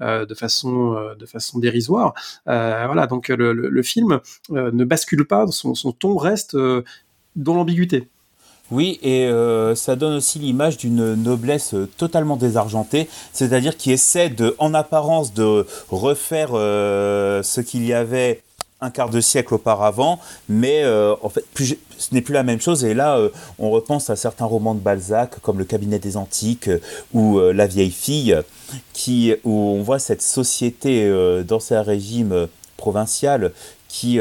[0.00, 2.14] de façon de façon dérisoire.
[2.46, 6.82] voilà, donc le, film ne bascule pas, son, ton reste euh,
[7.36, 8.08] dans l'ambiguïté.
[8.70, 14.28] Oui, et euh, ça donne aussi l'image d'une noblesse euh, totalement désargentée, c'est-à-dire qui essaie
[14.28, 18.42] de, en apparence, de refaire ce qu'il y avait
[18.82, 20.84] un quart de siècle auparavant, mais
[21.22, 21.44] en fait,
[21.98, 22.84] ce n'est plus la même chose.
[22.84, 23.18] Et là,
[23.58, 26.68] on repense à certains romans de Balzac, comme Le Cabinet des Antiques
[27.14, 28.36] ou La vieille fille,
[28.92, 31.10] qui, où on voit cette société
[31.44, 33.52] d'ancien régime provincial
[33.88, 34.18] qui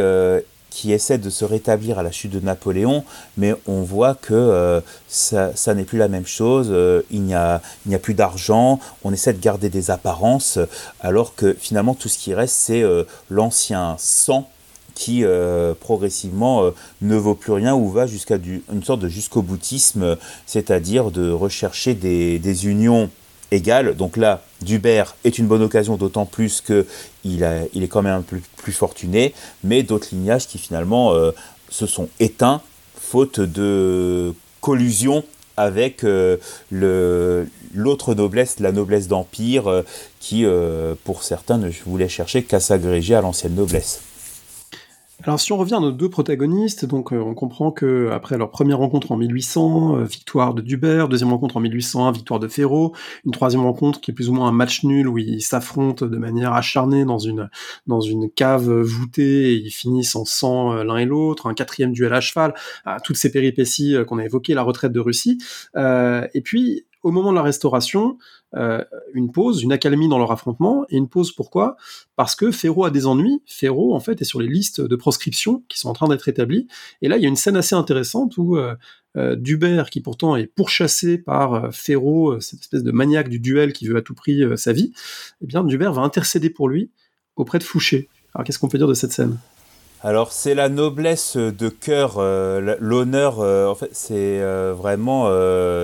[0.71, 3.03] qui essaie de se rétablir à la chute de Napoléon,
[3.37, 7.61] mais on voit que euh, ça, n'est plus la même chose, euh, il n'y a,
[8.01, 10.57] plus d'argent, on essaie de garder des apparences,
[11.01, 14.49] alors que finalement tout ce qui reste, c'est euh, l'ancien sang
[14.95, 15.23] qui
[15.79, 16.69] progressivement
[17.01, 21.95] ne vaut plus rien ou va jusqu'à une sorte de jusqu'au boutisme, c'est-à-dire de rechercher
[21.95, 23.09] des unions
[23.51, 26.85] Donc là, Dubert est une bonne occasion, d'autant plus qu'il
[27.25, 29.33] il est quand même plus fortuné,
[29.63, 31.31] mais d'autres lignages qui finalement euh,
[31.69, 32.61] se sont éteints
[32.95, 35.25] faute de collusion
[35.57, 36.37] avec euh,
[36.71, 39.81] l'autre noblesse, la noblesse d'Empire, euh,
[40.21, 40.45] qui,
[41.03, 44.01] pour certains, ne voulait chercher qu'à s'agréger à l'ancienne noblesse.
[45.23, 48.49] Alors si on revient à nos deux protagonistes, donc euh, on comprend que après leur
[48.49, 52.93] première rencontre en 1800, euh, victoire de Dubert, deuxième rencontre en 1801, victoire de Ferraud,
[53.23, 56.17] une troisième rencontre qui est plus ou moins un match nul où ils s'affrontent de
[56.17, 57.51] manière acharnée dans une
[57.85, 61.91] dans une cave voûtée et ils finissent en sang euh, l'un et l'autre, un quatrième
[61.91, 62.55] duel à cheval,
[63.03, 65.37] toutes ces péripéties qu'on a évoquées, la retraite de Russie,
[65.75, 68.17] et puis au moment de la restauration,
[68.55, 68.83] euh,
[69.13, 71.77] une pause, une accalmie dans leur affrontement, et une pause pourquoi?
[72.15, 75.63] Parce que Ferro a des ennuis, Ferro en fait est sur les listes de proscription
[75.67, 76.67] qui sont en train d'être établies,
[77.01, 78.75] et là il y a une scène assez intéressante où euh,
[79.17, 83.87] euh Dubert, qui pourtant est pourchassé par Ferro, cette espèce de maniaque du duel qui
[83.87, 84.93] veut à tout prix sa vie,
[85.41, 86.91] eh bien Dubert va intercéder pour lui
[87.35, 88.09] auprès de Fouché.
[88.33, 89.37] Alors qu'est-ce qu'on peut dire de cette scène?
[90.03, 95.29] Alors c'est la noblesse de cœur, euh, l'honneur, euh, en fait c'est euh, vraiment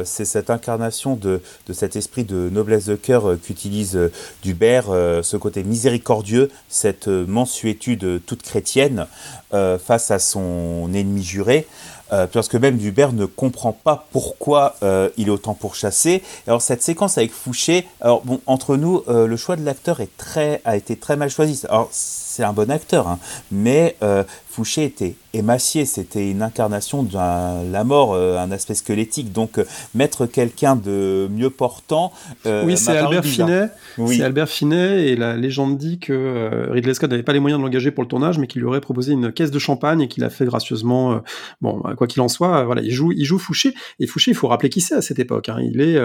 [0.06, 4.00] c'est cette incarnation de, de, cet esprit de noblesse de cœur qu'utilise
[4.42, 4.86] Dubert,
[5.22, 9.06] ce côté miséricordieux, cette mensuétude toute chrétienne
[9.52, 11.68] face à son ennemi juré.
[12.10, 14.76] Que même Dubert ne comprend pas pourquoi
[15.18, 16.24] il est autant pourchassé.
[16.48, 20.62] Alors cette séquence avec Fouché, alors bon entre nous, le choix de l'acteur est très
[20.66, 21.62] a été très mal choisi.
[21.70, 21.90] Alors
[22.38, 23.20] c'est un bon acteur, hein.
[23.52, 24.24] mais euh,
[24.58, 29.32] Fouché était émacié, c'était une incarnation de la mort, euh, un aspect squelettique.
[29.32, 32.12] Donc euh, mettre quelqu'un de mieux portant.
[32.44, 33.68] oui, c'est Albert Finet.
[34.08, 37.66] C'est Albert Finet et la légende dit que Ridley Scott n'avait pas les moyens de
[37.66, 40.24] l'engager pour le tournage, mais qu'il lui aurait proposé une caisse de champagne et qu'il
[40.24, 41.22] a fait gracieusement.
[41.62, 44.48] bon, quoi qu'il en soit, voilà, il joue, il joue Fouché et Fouché, il faut
[44.48, 45.50] rappeler qui c'est à cette époque.
[45.50, 45.60] Hein.
[45.62, 46.00] il est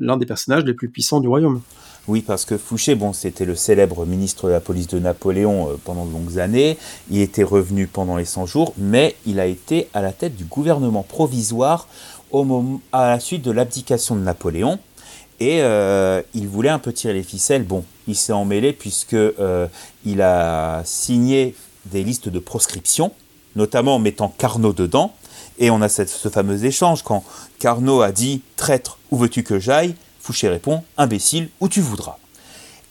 [0.00, 1.60] l'un des personnages les plus puissants du royaume.
[2.08, 5.76] Oui, parce que Fouché, bon, c'était le célèbre ministre de la police de Napoléon euh,
[5.84, 6.76] pendant de longues années.
[7.10, 10.44] Il était revenu pendant les 100 jours, mais il a été à la tête du
[10.44, 11.86] gouvernement provisoire
[12.92, 14.78] à la suite de l'abdication de Napoléon.
[15.38, 17.64] Et euh, il voulait un peu tirer les ficelles.
[17.64, 19.66] Bon, il s'est emmêlé puisque euh,
[20.04, 21.54] il a signé
[21.86, 23.12] des listes de proscription,
[23.54, 25.12] notamment en mettant Carnot dedans.
[25.58, 27.22] Et on a cette, ce fameux échange quand
[27.58, 29.94] Carnot a dit Traître, où veux-tu que j'aille?
[30.22, 32.16] Fouché répond Imbécile, où tu voudras.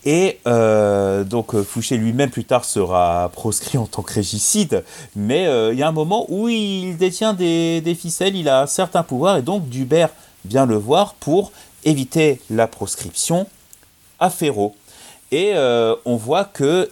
[0.03, 4.83] Et euh, donc euh, Fouché lui-même plus tard sera proscrit en tant que régicide,
[5.15, 8.67] mais euh, il y a un moment où il détient des, ficelles, il a un
[8.67, 9.05] certain
[9.37, 10.09] et donc Dubert
[10.43, 11.51] vient le voir pour
[11.85, 13.47] éviter la proscription
[14.19, 14.75] à Ferro.
[15.31, 15.53] Et
[16.05, 16.89] on voit que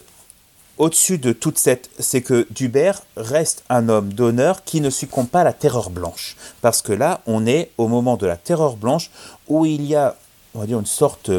[0.78, 5.42] au-dessus de toute cette, c'est que Dubert reste un homme d'honneur qui ne succombe pas
[5.42, 6.36] à la terreur blanche.
[6.62, 9.10] Parce que là, on est au moment de la terreur blanche
[9.46, 10.16] où il y a
[10.54, 11.30] on va dire, une sorte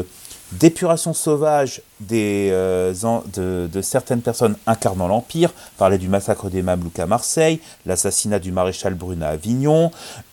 [0.52, 2.92] d'épuration sauvage des, euh,
[3.34, 5.50] de, certaines personnes incarnant l'Empire.
[5.78, 9.90] Parlait du massacre des Mamelouks à Marseille, l'assassinat du maréchal Brune à Avignon.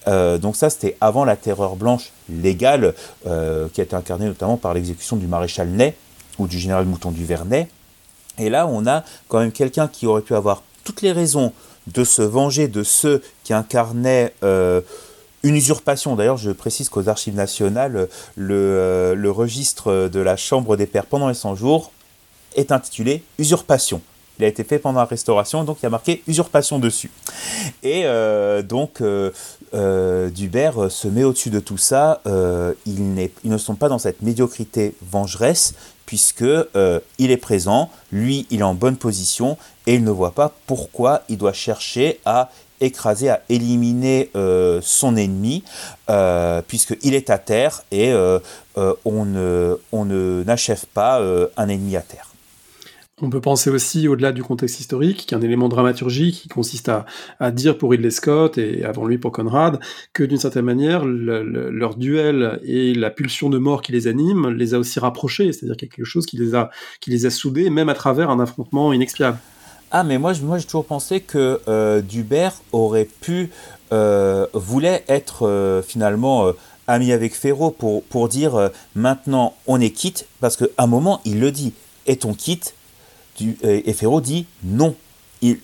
[0.08, 2.94] Euh, donc ça, c'était avant la terreur blanche légale,
[3.28, 5.96] euh, qui a été incarnée notamment par l'exécution du maréchal Ney
[6.38, 7.70] ou du général Mouton du Vernet.
[8.38, 11.52] Et là, on a quand même quelqu'un qui aurait pu avoir toutes les raisons
[11.88, 14.34] de se venger de ceux qui incarnaient
[15.44, 16.16] une usurpation.
[16.16, 21.28] D'ailleurs, je précise qu'aux Archives nationales, le, euh, registre de la Chambre des Pairs pendant
[21.28, 21.92] les 100 jours
[22.56, 24.02] est intitulé Usurpation.
[24.38, 27.12] Il a été fait pendant la restauration, donc il y a marqué usurpation dessus.
[27.84, 32.22] Et euh, donc, euh, Dubert se met au-dessus de tout ça.
[32.26, 35.74] ils, ils, ne sont pas dans cette médiocrité vengeresse,
[36.06, 36.46] puisque
[37.20, 41.24] il est présent, lui, il est en bonne position, et il ne voit pas pourquoi
[41.28, 42.50] il doit chercher à
[42.82, 45.64] écraser, à éliminer euh, son ennemi,
[46.10, 48.40] euh, puisqu'il est à terre et euh,
[49.06, 51.22] on ne on n'achève pas
[51.58, 52.30] un ennemi à terre.
[53.22, 57.06] On peut penser aussi, au-delà du contexte historique, qu'un élément dramaturgique qui consiste à,
[57.42, 59.82] à, dire pour Ridley Scott et avant lui pour Conrad
[60.14, 64.74] que d'une certaine manière, leur duel et la pulsion de mort qui les anime les
[64.74, 66.70] a aussi rapprochés, c'est-à-dire quelque chose qui les a,
[67.02, 69.38] qui les a soudés, même à travers un affrontement inexpiable.
[69.92, 73.50] Ah, mais moi, j'ai toujours pensé que euh, Dubert aurait pu,
[73.92, 76.52] euh, voulait être euh, finalement euh,
[76.88, 81.40] ami avec Ferro pour, pour dire maintenant on est quitte, parce qu'à un moment il
[81.40, 81.74] le dit,
[82.08, 82.74] est-on quitte
[83.64, 84.96] Et Ferro dit non,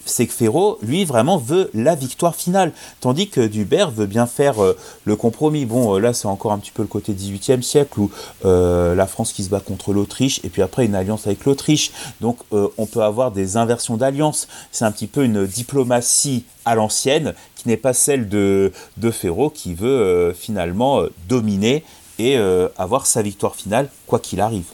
[0.05, 2.71] c'est que Ferro, lui, vraiment veut la victoire finale.
[3.01, 5.65] Tandis que Dubert veut bien faire euh, le compromis.
[5.65, 8.11] Bon, euh, là, c'est encore un petit peu le côté 18e siècle où
[8.45, 11.91] euh, la France qui se bat contre l'Autriche et puis après une alliance avec l'Autriche.
[12.21, 14.47] Donc, on peut avoir des inversions d'alliance.
[14.71, 19.49] C'est un petit peu une diplomatie à l'ancienne qui n'est pas celle de, de Ferro
[19.49, 21.83] qui veut finalement dominer
[22.19, 22.37] et
[22.77, 24.65] avoir sa victoire finale, quoi qu'il arrive.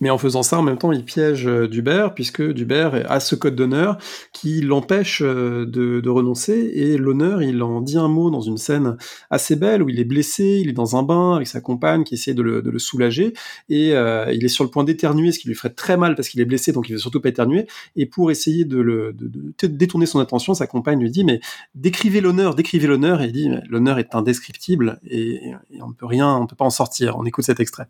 [0.00, 3.36] Mais en faisant ça, en même temps, il piège euh, Dubert, puisque Dubert a ce
[3.36, 3.96] code d'honneur
[4.32, 6.72] qui l'empêche euh, de, renoncer.
[6.74, 8.96] Et l'honneur, il en dit un mot dans une scène
[9.30, 12.14] assez belle où il est blessé, il est dans un bain avec sa compagne qui
[12.14, 13.34] essaie de le, soulager.
[13.68, 16.28] Et euh, il est sur le point d'éternuer, ce qui lui ferait très mal parce
[16.28, 17.66] qu'il est blessé, donc il veut surtout pas éternuer.
[17.96, 19.14] Et pour essayer de, le,
[19.62, 21.40] détourner son attention, sa compagne lui dit, mais
[21.74, 23.22] décrivez l'honneur, décrivez l'honneur.
[23.22, 26.56] Et il dit, l'honneur est indescriptible et, et on ne peut rien, on ne peut
[26.56, 27.16] pas en sortir.
[27.16, 27.86] On écoute cet extrait.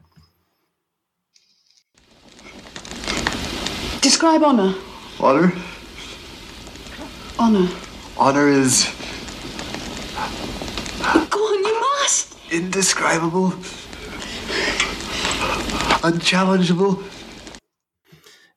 [4.05, 4.75] Describe honor.
[5.19, 5.51] Honor?
[7.39, 7.67] Honor.
[8.19, 8.91] Honor is.
[11.31, 12.37] Go on, you must!
[12.53, 13.55] Indescribable.
[16.03, 16.99] Unchallengeable.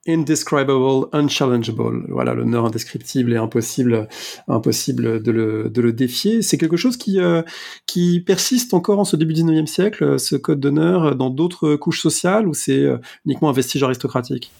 [0.05, 2.03] Indescribable, unchallengeable.
[2.09, 4.09] Voilà, l'honneur indescriptible et impossible,
[4.49, 6.41] impossible de le, de le défier.
[6.41, 7.41] C'est quelque chose qui, euh,
[7.85, 12.01] qui persiste encore en ce début du 19e siècle, ce code d'honneur, dans d'autres couches
[12.01, 14.51] sociales, ou c'est euh, uniquement un vestige aristocratique?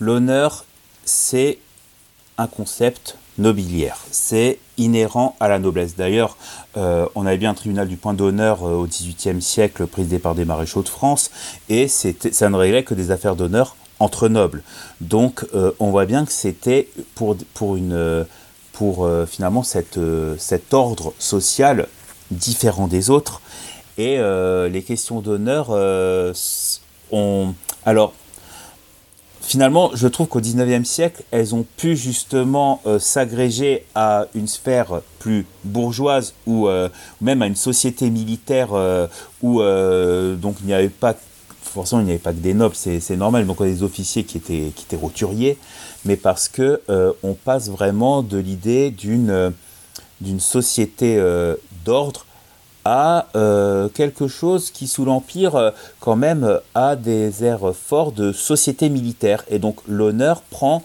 [0.00, 0.64] L'honneur,
[1.04, 1.58] c'est
[2.38, 3.98] un concept nobiliaire.
[4.10, 5.94] C'est inhérent à la noblesse.
[5.94, 6.38] D'ailleurs,
[6.78, 10.34] euh, on avait bien un tribunal du point d'honneur euh, au XVIIIe siècle, présidé par
[10.34, 11.30] des maréchaux de France,
[11.68, 14.62] et ça ne réglait que des affaires d'honneur entre nobles.
[15.02, 18.26] Donc, euh, on voit bien que c'était pour, pour, une,
[18.72, 19.98] pour finalement cet
[20.72, 21.88] ordre social
[22.30, 23.42] différent des autres.
[23.98, 24.18] Et
[24.70, 25.68] les questions d'honneur
[27.12, 27.54] ont...
[27.84, 28.14] Alors,
[29.50, 35.00] finalement, je trouve qu'au 19e siècle, elles ont pu justement euh, s'agréger à une sphère
[35.18, 36.88] plus bourgeoise ou euh,
[37.20, 39.08] même à une société militaire euh,
[39.42, 39.60] où
[40.36, 41.16] donc il n'y avait pas
[41.62, 44.72] forcément il n'y avait pas que des nobles, c'est normal, donc des officiers qui étaient,
[44.74, 45.58] qui étaient roturiers,
[46.04, 46.80] mais parce que
[47.22, 49.52] on passe vraiment de l'idée d'une
[50.38, 51.20] société
[51.84, 52.24] d'ordre
[53.36, 55.70] euh, quelque chose qui, sous l'Empire, euh,
[56.00, 59.44] quand même, a des airs forts de société militaire.
[59.48, 60.82] Et donc l'honneur prend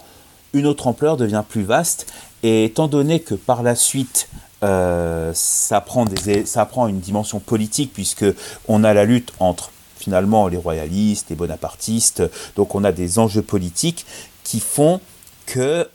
[0.52, 2.06] une autre ampleur, devient plus vaste.
[2.42, 4.28] Et étant donné que par la suite,
[4.62, 8.26] euh, ça, prend des, ça prend une dimension politique, puisque
[8.68, 12.22] on a la lutte entre finalement les royalistes, les bonapartistes,
[12.54, 14.06] donc on a des enjeux politiques
[14.44, 15.00] qui font
[15.46, 15.88] que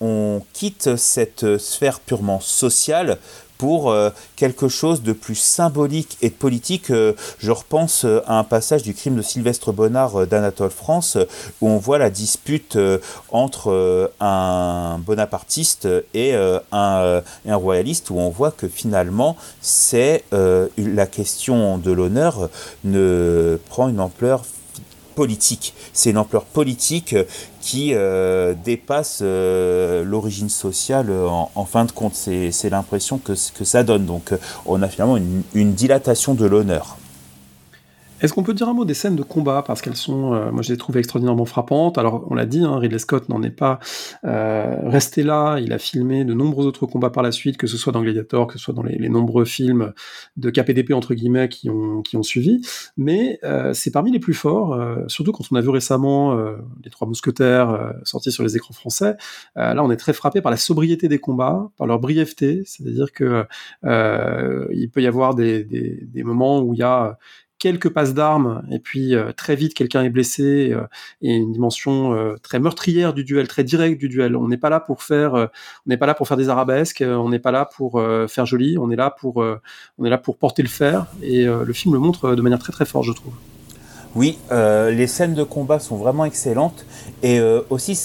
[0.00, 3.18] on quitte cette sphère purement sociale
[3.60, 6.90] pour euh, quelque chose de plus symbolique et de politique.
[6.90, 11.18] Euh, je repense euh, à un passage du crime de Sylvestre Bonnard d'Anatole France,
[11.60, 12.78] où on voit la dispute
[13.30, 21.76] entre un bonapartiste et un, un, royaliste, où on voit que finalement, c'est la question
[21.76, 22.48] de l'honneur
[22.84, 24.44] ne prend une ampleur
[25.10, 25.74] politique.
[25.92, 27.14] C'est une ampleur politique
[27.60, 32.14] qui euh, dépasse euh, l'origine sociale en, fin de compte.
[32.14, 34.06] C'est l'impression que, que, ça donne.
[34.06, 34.32] Donc
[34.66, 36.96] on a finalement une dilatation de l'honneur.
[38.20, 39.62] Est-ce qu'on peut dire un mot des scènes de combat?
[39.66, 41.96] Parce qu'elles sont, euh, moi je les trouve extraordinairement frappantes.
[41.96, 43.78] Alors on l'a dit, hein, Ridley Scott n'en est pas
[44.24, 45.58] euh, resté là.
[45.58, 48.46] Il a filmé de nombreux autres combats par la suite, que ce soit dans Gladiator,
[48.46, 49.92] que ce soit dans les, nombreux films
[50.36, 52.60] de KPDP entre guillemets qui ont qui ont suivi.
[52.98, 56.38] Mais euh, c'est parmi les plus forts, surtout quand on a vu récemment
[56.84, 59.16] les Trois Mousquetaires sortis sur les écrans français.
[59.56, 63.46] là, on est très frappé par la sobriété des combats, par leur brièveté, c'est-à-dire que
[63.84, 67.18] il peut y avoir des, des, des moments où il y a
[67.60, 70.80] quelques passes d'armes et puis euh, très vite quelqu'un est blessé euh,
[71.22, 74.34] et une dimension euh, très meurtrière du duel, très directe du duel.
[74.34, 75.48] On n'est pas là pour faire, on
[75.86, 78.90] n'est pas là pour faire des arabesques, on n'est pas là pour faire joli, on
[78.90, 79.44] est là pour,
[79.98, 82.72] on est là pour porter le fer et le film le montre de manière très
[82.72, 83.34] très forte, je trouve.
[84.14, 86.86] Oui, les scènes de combat sont vraiment excellentes
[87.22, 87.98] et aussi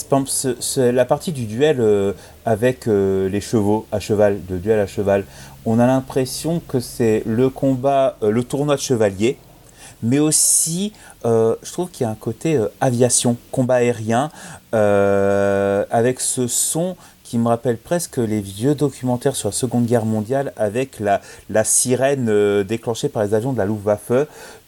[0.78, 2.14] la partie du duel
[2.45, 5.24] avec les chevaux à cheval, de duel à cheval
[5.66, 9.38] on a l'impression que c'est le combat, le tournoi de chevalier,
[10.03, 10.93] mais aussi
[11.26, 14.30] euh, je trouve qu'il y a un côté euh, aviation, combat aérien,
[14.74, 20.05] euh, avec ce son qui me rappelle presque les vieux documentaires sur la Seconde Guerre
[20.05, 24.11] mondiale avec la, sirène déclenchée par les avions de la Luftwaffe.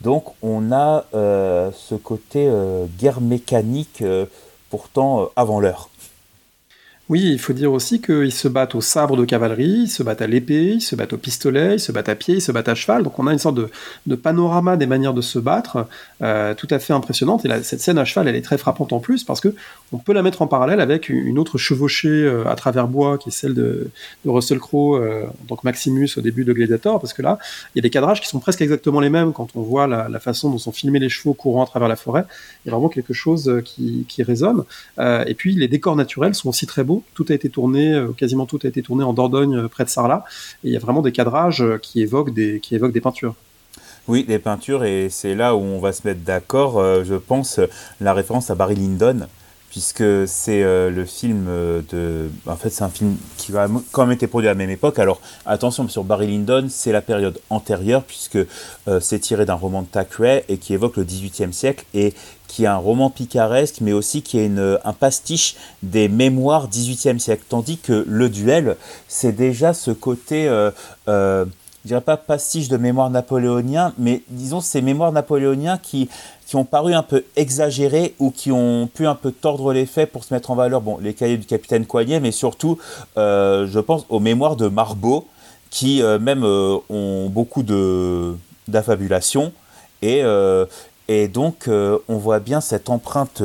[0.02, 2.52] Donc on a ce côté
[2.98, 4.04] guerre mécanique
[4.72, 5.92] pourtant avant l'heure.
[7.10, 10.22] Oui, il faut dire aussi qu'ils se battent au sabre de cavalerie, ils se battent
[10.22, 12.68] à l'épée, ils se battent au pistolet, ils se battent à pied, ils se battent
[12.68, 13.04] à cheval.
[13.04, 15.88] Donc on a une sorte de, panorama des manières de se battre
[16.22, 17.46] euh, tout à fait impressionnante.
[17.46, 19.56] Et cette scène à cheval, elle est très frappante en plus parce que
[19.94, 23.30] on peut la mettre en parallèle avec une autre chevauchée euh, à travers bois qui
[23.30, 23.90] est celle de,
[24.26, 27.40] Russell Crowe, euh, donc Maximus au début de Gladiator, parce que là,
[27.74, 30.20] il y a des cadrages qui sont presque exactement les mêmes quand on voit la,
[30.20, 32.26] façon dont sont filmés les chevaux courant à travers la forêt.
[32.66, 34.64] Il y a vraiment quelque chose qui résonne.
[35.00, 38.46] et puis les décors naturels sont aussi très beaux tout a été tourné, euh, quasiment
[38.46, 40.24] tout a été tourné en Dordogne, euh, près de Sarlat.
[40.64, 43.36] Et il y a vraiment des cadrages euh, qui évoquent des, qui évoquent des peintures.
[44.08, 47.60] Oui, les peintures, et c'est là où on va se mettre d'accord, je pense,
[48.00, 49.28] la référence à Barry Lyndon,
[49.70, 51.48] puisque c'est le film
[51.92, 52.30] de...
[52.46, 54.98] En fait, c'est un film qui a quand même été produit à la même époque.
[54.98, 58.40] Alors, attention, sur Barry Lyndon, c'est la période antérieure, puisque
[59.02, 62.14] c'est tiré d'un roman de Thackeray et qui évoque le XVIIIe siècle et
[62.48, 67.20] qui est un roman picaresque, mais aussi qui est une, un pastiche des mémoires XVIIIe
[67.20, 67.44] siècle.
[67.48, 68.78] Tandis que Le Duel,
[69.08, 70.50] c'est déjà ce côté
[71.88, 76.10] je dirais pas pastiche de mémoire napoléonien, mais disons ces mémoires napoléoniens qui,
[76.46, 80.12] qui ont paru un peu exagérés ou qui ont pu un peu tordre les faits
[80.12, 80.82] pour se mettre en valeur.
[80.82, 82.78] Bon, les cahiers du capitaine Coignet, mais surtout,
[83.18, 85.28] euh, je pense aux mémoires de Marbeau,
[85.70, 88.36] qui euh, même euh, ont beaucoup de
[88.68, 89.54] d'affabulation
[90.02, 90.22] et
[91.08, 93.42] et donc, on voit bien cette empreinte,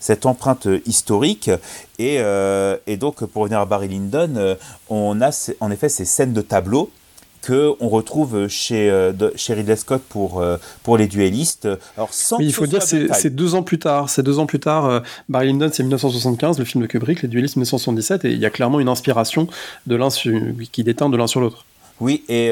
[0.00, 1.50] cette empreinte historique.
[1.98, 2.16] Et,
[2.86, 4.56] et, donc, pour revenir à Barry Lyndon,
[4.88, 6.90] on a en effet ces scènes de tableau
[7.46, 11.68] qu'on retrouve chez, euh, chez Ridley Scott pour, euh, pour les duellistes.
[11.96, 14.10] Alors, sans il faut dire c'est c'est deux ans plus tard.
[14.10, 14.86] C'est deux ans plus tard.
[14.86, 18.46] Euh, Barry Lyndon, c'est 1975, le film de Kubrick, les duellistes 1977, et il y
[18.46, 19.46] a clairement une inspiration
[19.86, 20.08] de l'un
[20.72, 21.64] qui déteint de l'un sur l'autre.
[22.00, 22.50] Oui, et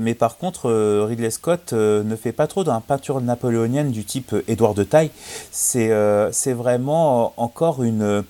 [0.00, 0.70] mais par contre,
[1.08, 5.10] Ridley Scott ne fait pas trop d'un peinture napoléonienne du type Édouard de Taille.
[5.50, 5.90] C'est
[6.30, 8.22] c'est vraiment encore une.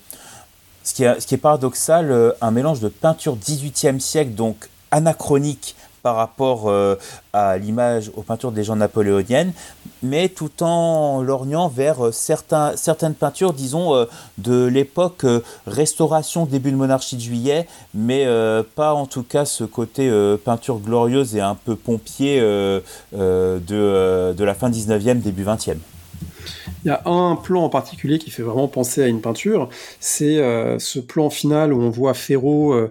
[0.83, 5.75] Ce qui, est, ce qui est paradoxal, un mélange de peinture 18e siècle, donc anachronique,
[6.05, 6.99] par rapport euh,
[7.33, 9.53] à l'image, aux peintures des gens napoléoniennes,
[10.03, 14.05] mais tout en lorgnant vers euh, certains, certaines peintures, disons, euh,
[14.37, 15.25] de l'époque
[15.65, 18.27] restauration, début de monarchie de juillet, mais
[18.75, 20.11] pas en tout cas ce côté
[20.43, 25.77] peinture glorieuse et un peu pompier de, de la fin 19e, début 20e.
[26.83, 30.37] Il y a un plan en particulier qui fait vraiment penser à une peinture, c'est
[30.77, 32.89] ce plan final où on voit Ferraud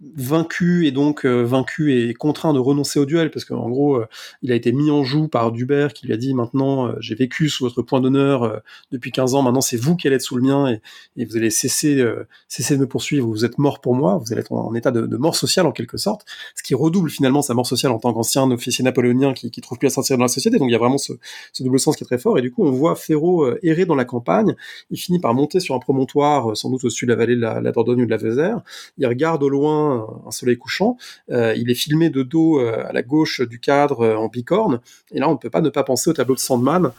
[0.00, 4.06] vaincu et donc euh, vaincu et contraint de renoncer au duel parce qu'en gros euh,
[4.42, 7.14] il a été mis en joue par Dubert qui lui a dit maintenant euh, j'ai
[7.14, 8.60] vécu sous votre point d'honneur
[8.92, 10.80] depuis 15 ans maintenant c'est vous qui allez être sous le mien et,
[11.16, 12.04] et vous allez cesser
[12.48, 13.26] cesser de me poursuivre.
[13.26, 15.72] Vous êtes mort pour moi vous allez être en, état de, de, mort sociale en
[15.72, 19.50] quelque sorte ce qui redouble finalement sa mort sociale en tant qu'ancien officier napoléonien qui,
[19.50, 20.58] qui trouve plus à sortir dans la société.
[20.58, 21.14] Donc il y a vraiment ce,
[21.52, 22.38] ce, double sens qui est très fort.
[22.38, 24.54] Et du coup on voit Ferraud errer dans la campagne.
[24.90, 27.60] Il finit par monter sur un promontoire sans doute au-dessus de la vallée de la,
[27.60, 28.60] la Dordogne ou de la Vézère
[28.98, 30.96] il regarde au loin un, soleil couchant.
[31.30, 34.80] Euh, il est filmé de dos euh, à la gauche du cadre euh, en bicorne.
[35.12, 36.92] Et là, on ne peut pas ne pas penser au tableau de Sandman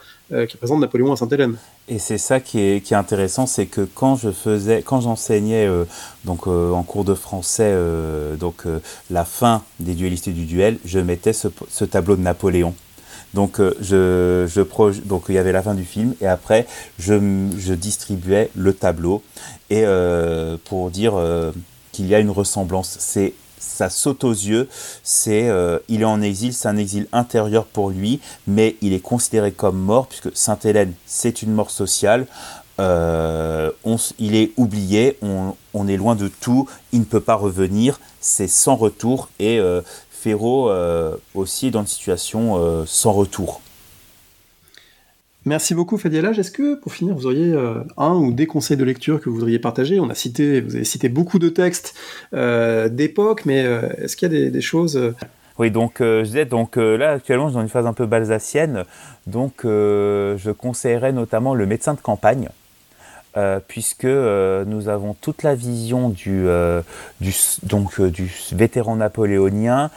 [0.49, 1.55] qui présente Napoléon à Sainte-Hélène.
[1.87, 5.69] Et c'est ça qui est, qui est intéressant, c'est que quand je faisais, quand j'enseignais
[6.25, 7.73] donc en cours de français,
[8.37, 8.63] donc
[9.09, 12.75] la fin des duellistes du duel, je mettais ce, tableau de Napoléon.
[13.33, 16.67] Donc, je, je donc il y avait la fin du film et après
[16.99, 17.13] je,
[17.57, 19.23] je distribuais le tableau
[19.69, 19.85] et
[20.65, 21.13] pour dire
[21.97, 22.99] qu'il y a une ressemblance.
[23.59, 24.69] Ça saute aux yeux,
[25.27, 29.51] euh, il est en exil, c'est un exil intérieur pour lui, mais il est considéré
[29.51, 32.27] comme mort puisque Sainte-Hélène c'est une mort sociale.
[32.79, 33.71] Euh,
[34.19, 38.75] il est oublié, on, est loin de tout, il ne peut pas revenir, c'est sans
[38.75, 39.81] retour et euh,
[40.11, 40.71] Ferro
[41.33, 43.61] aussi est dans une situation sans retour.
[45.47, 46.39] Merci beaucoup Fadialage.
[46.39, 49.35] Est-ce que pour finir, vous auriez euh, un ou des conseils de lecture que vous
[49.35, 49.97] voudriez partager?
[49.97, 51.95] On a cité, vous avez cité beaucoup de textes
[52.33, 55.13] euh, d'époque, mais euh, est-ce qu'il y a des, choses
[55.57, 58.83] oui, donc je disais, donc là actuellement, je suis dans une phase un peu balsacienne,
[59.25, 62.49] donc je conseillerais notamment le médecin de campagne.
[63.67, 66.45] puisque nous avons toute la vision du,
[67.63, 69.89] donc, du vétéran napoléonien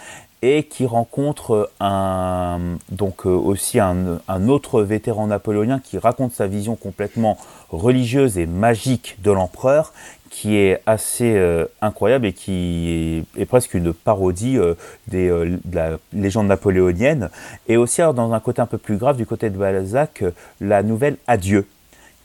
[0.43, 2.59] et qui rencontre un,
[2.91, 7.37] donc euh, aussi un, autre vétéran napoléonien qui raconte sa vision complètement
[7.69, 9.93] religieuse et magique de l'empereur,
[10.31, 14.75] qui est assez euh, incroyable et qui est, presque une parodie euh,
[15.09, 17.29] des, de la légende napoléonienne.
[17.69, 20.25] Et aussi, alors, dans un côté un peu plus grave, du côté de Balzac,
[20.61, 21.67] la nouvelle Adieu,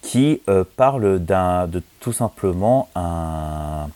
[0.01, 0.39] qui
[0.76, 3.89] parle de tout simplement un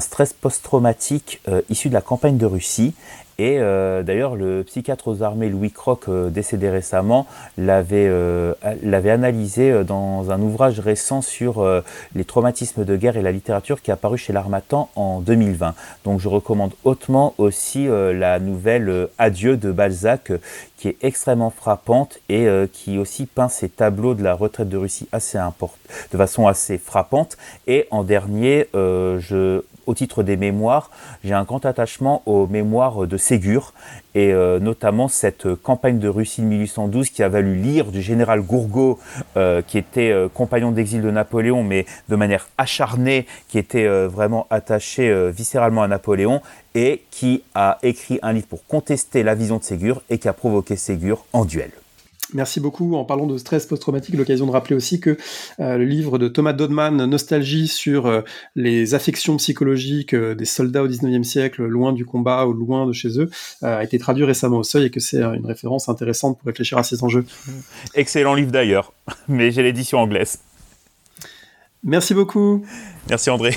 [0.00, 1.40] stress post-traumatique
[1.70, 2.96] issu de la campagne de Russie
[3.38, 7.26] et euh, d'ailleurs, le psychiatre aux armées Louis Croc, euh, décédé récemment,
[7.58, 11.64] l'avait euh, analysé dans un ouvrage récent sur
[12.14, 15.74] les traumatismes de guerre et la littérature qui est apparu chez l'Armatan en 2020.
[16.04, 20.32] Donc je recommande hautement aussi la nouvelle Adieu de Balzac,
[20.76, 25.08] qui est extrêmement frappante et qui aussi peint ses tableaux de la retraite de Russie
[25.12, 27.36] assez de façon assez frappante.
[27.66, 30.90] Et en dernier, je au titre des mémoires,
[31.24, 33.72] j'ai un grand attachement aux mémoires de Ségur
[34.14, 38.40] et euh, notamment cette campagne de Russie de 1812 qui a valu lire du général
[38.42, 38.98] Gourgaud,
[39.36, 44.46] euh, qui était euh, compagnon d'exil de Napoléon, mais de manière acharnée, qui était vraiment
[44.50, 46.40] attaché viscéralement à Napoléon,
[46.74, 50.32] et qui a écrit un livre pour contester la vision de Ségur et qui a
[50.32, 51.70] provoqué Ségur en duel.
[52.34, 52.96] Merci beaucoup.
[52.96, 55.16] En parlant de stress post-traumatique, l'occasion de rappeler aussi que
[55.60, 58.22] euh, le livre de Thomas Dodman, Nostalgie sur euh,
[58.54, 62.92] les affections psychologiques euh, des soldats au 19e siècle, loin du combat ou loin de
[62.92, 63.30] chez eux,
[63.62, 66.82] a été traduit récemment au seuil et que c'est une référence intéressante pour réfléchir à
[66.82, 67.24] ces enjeux.
[67.94, 68.92] Excellent livre d'ailleurs,
[69.28, 70.38] mais j'ai l'édition anglaise.
[71.84, 72.64] Merci beaucoup.
[73.08, 73.56] Merci André.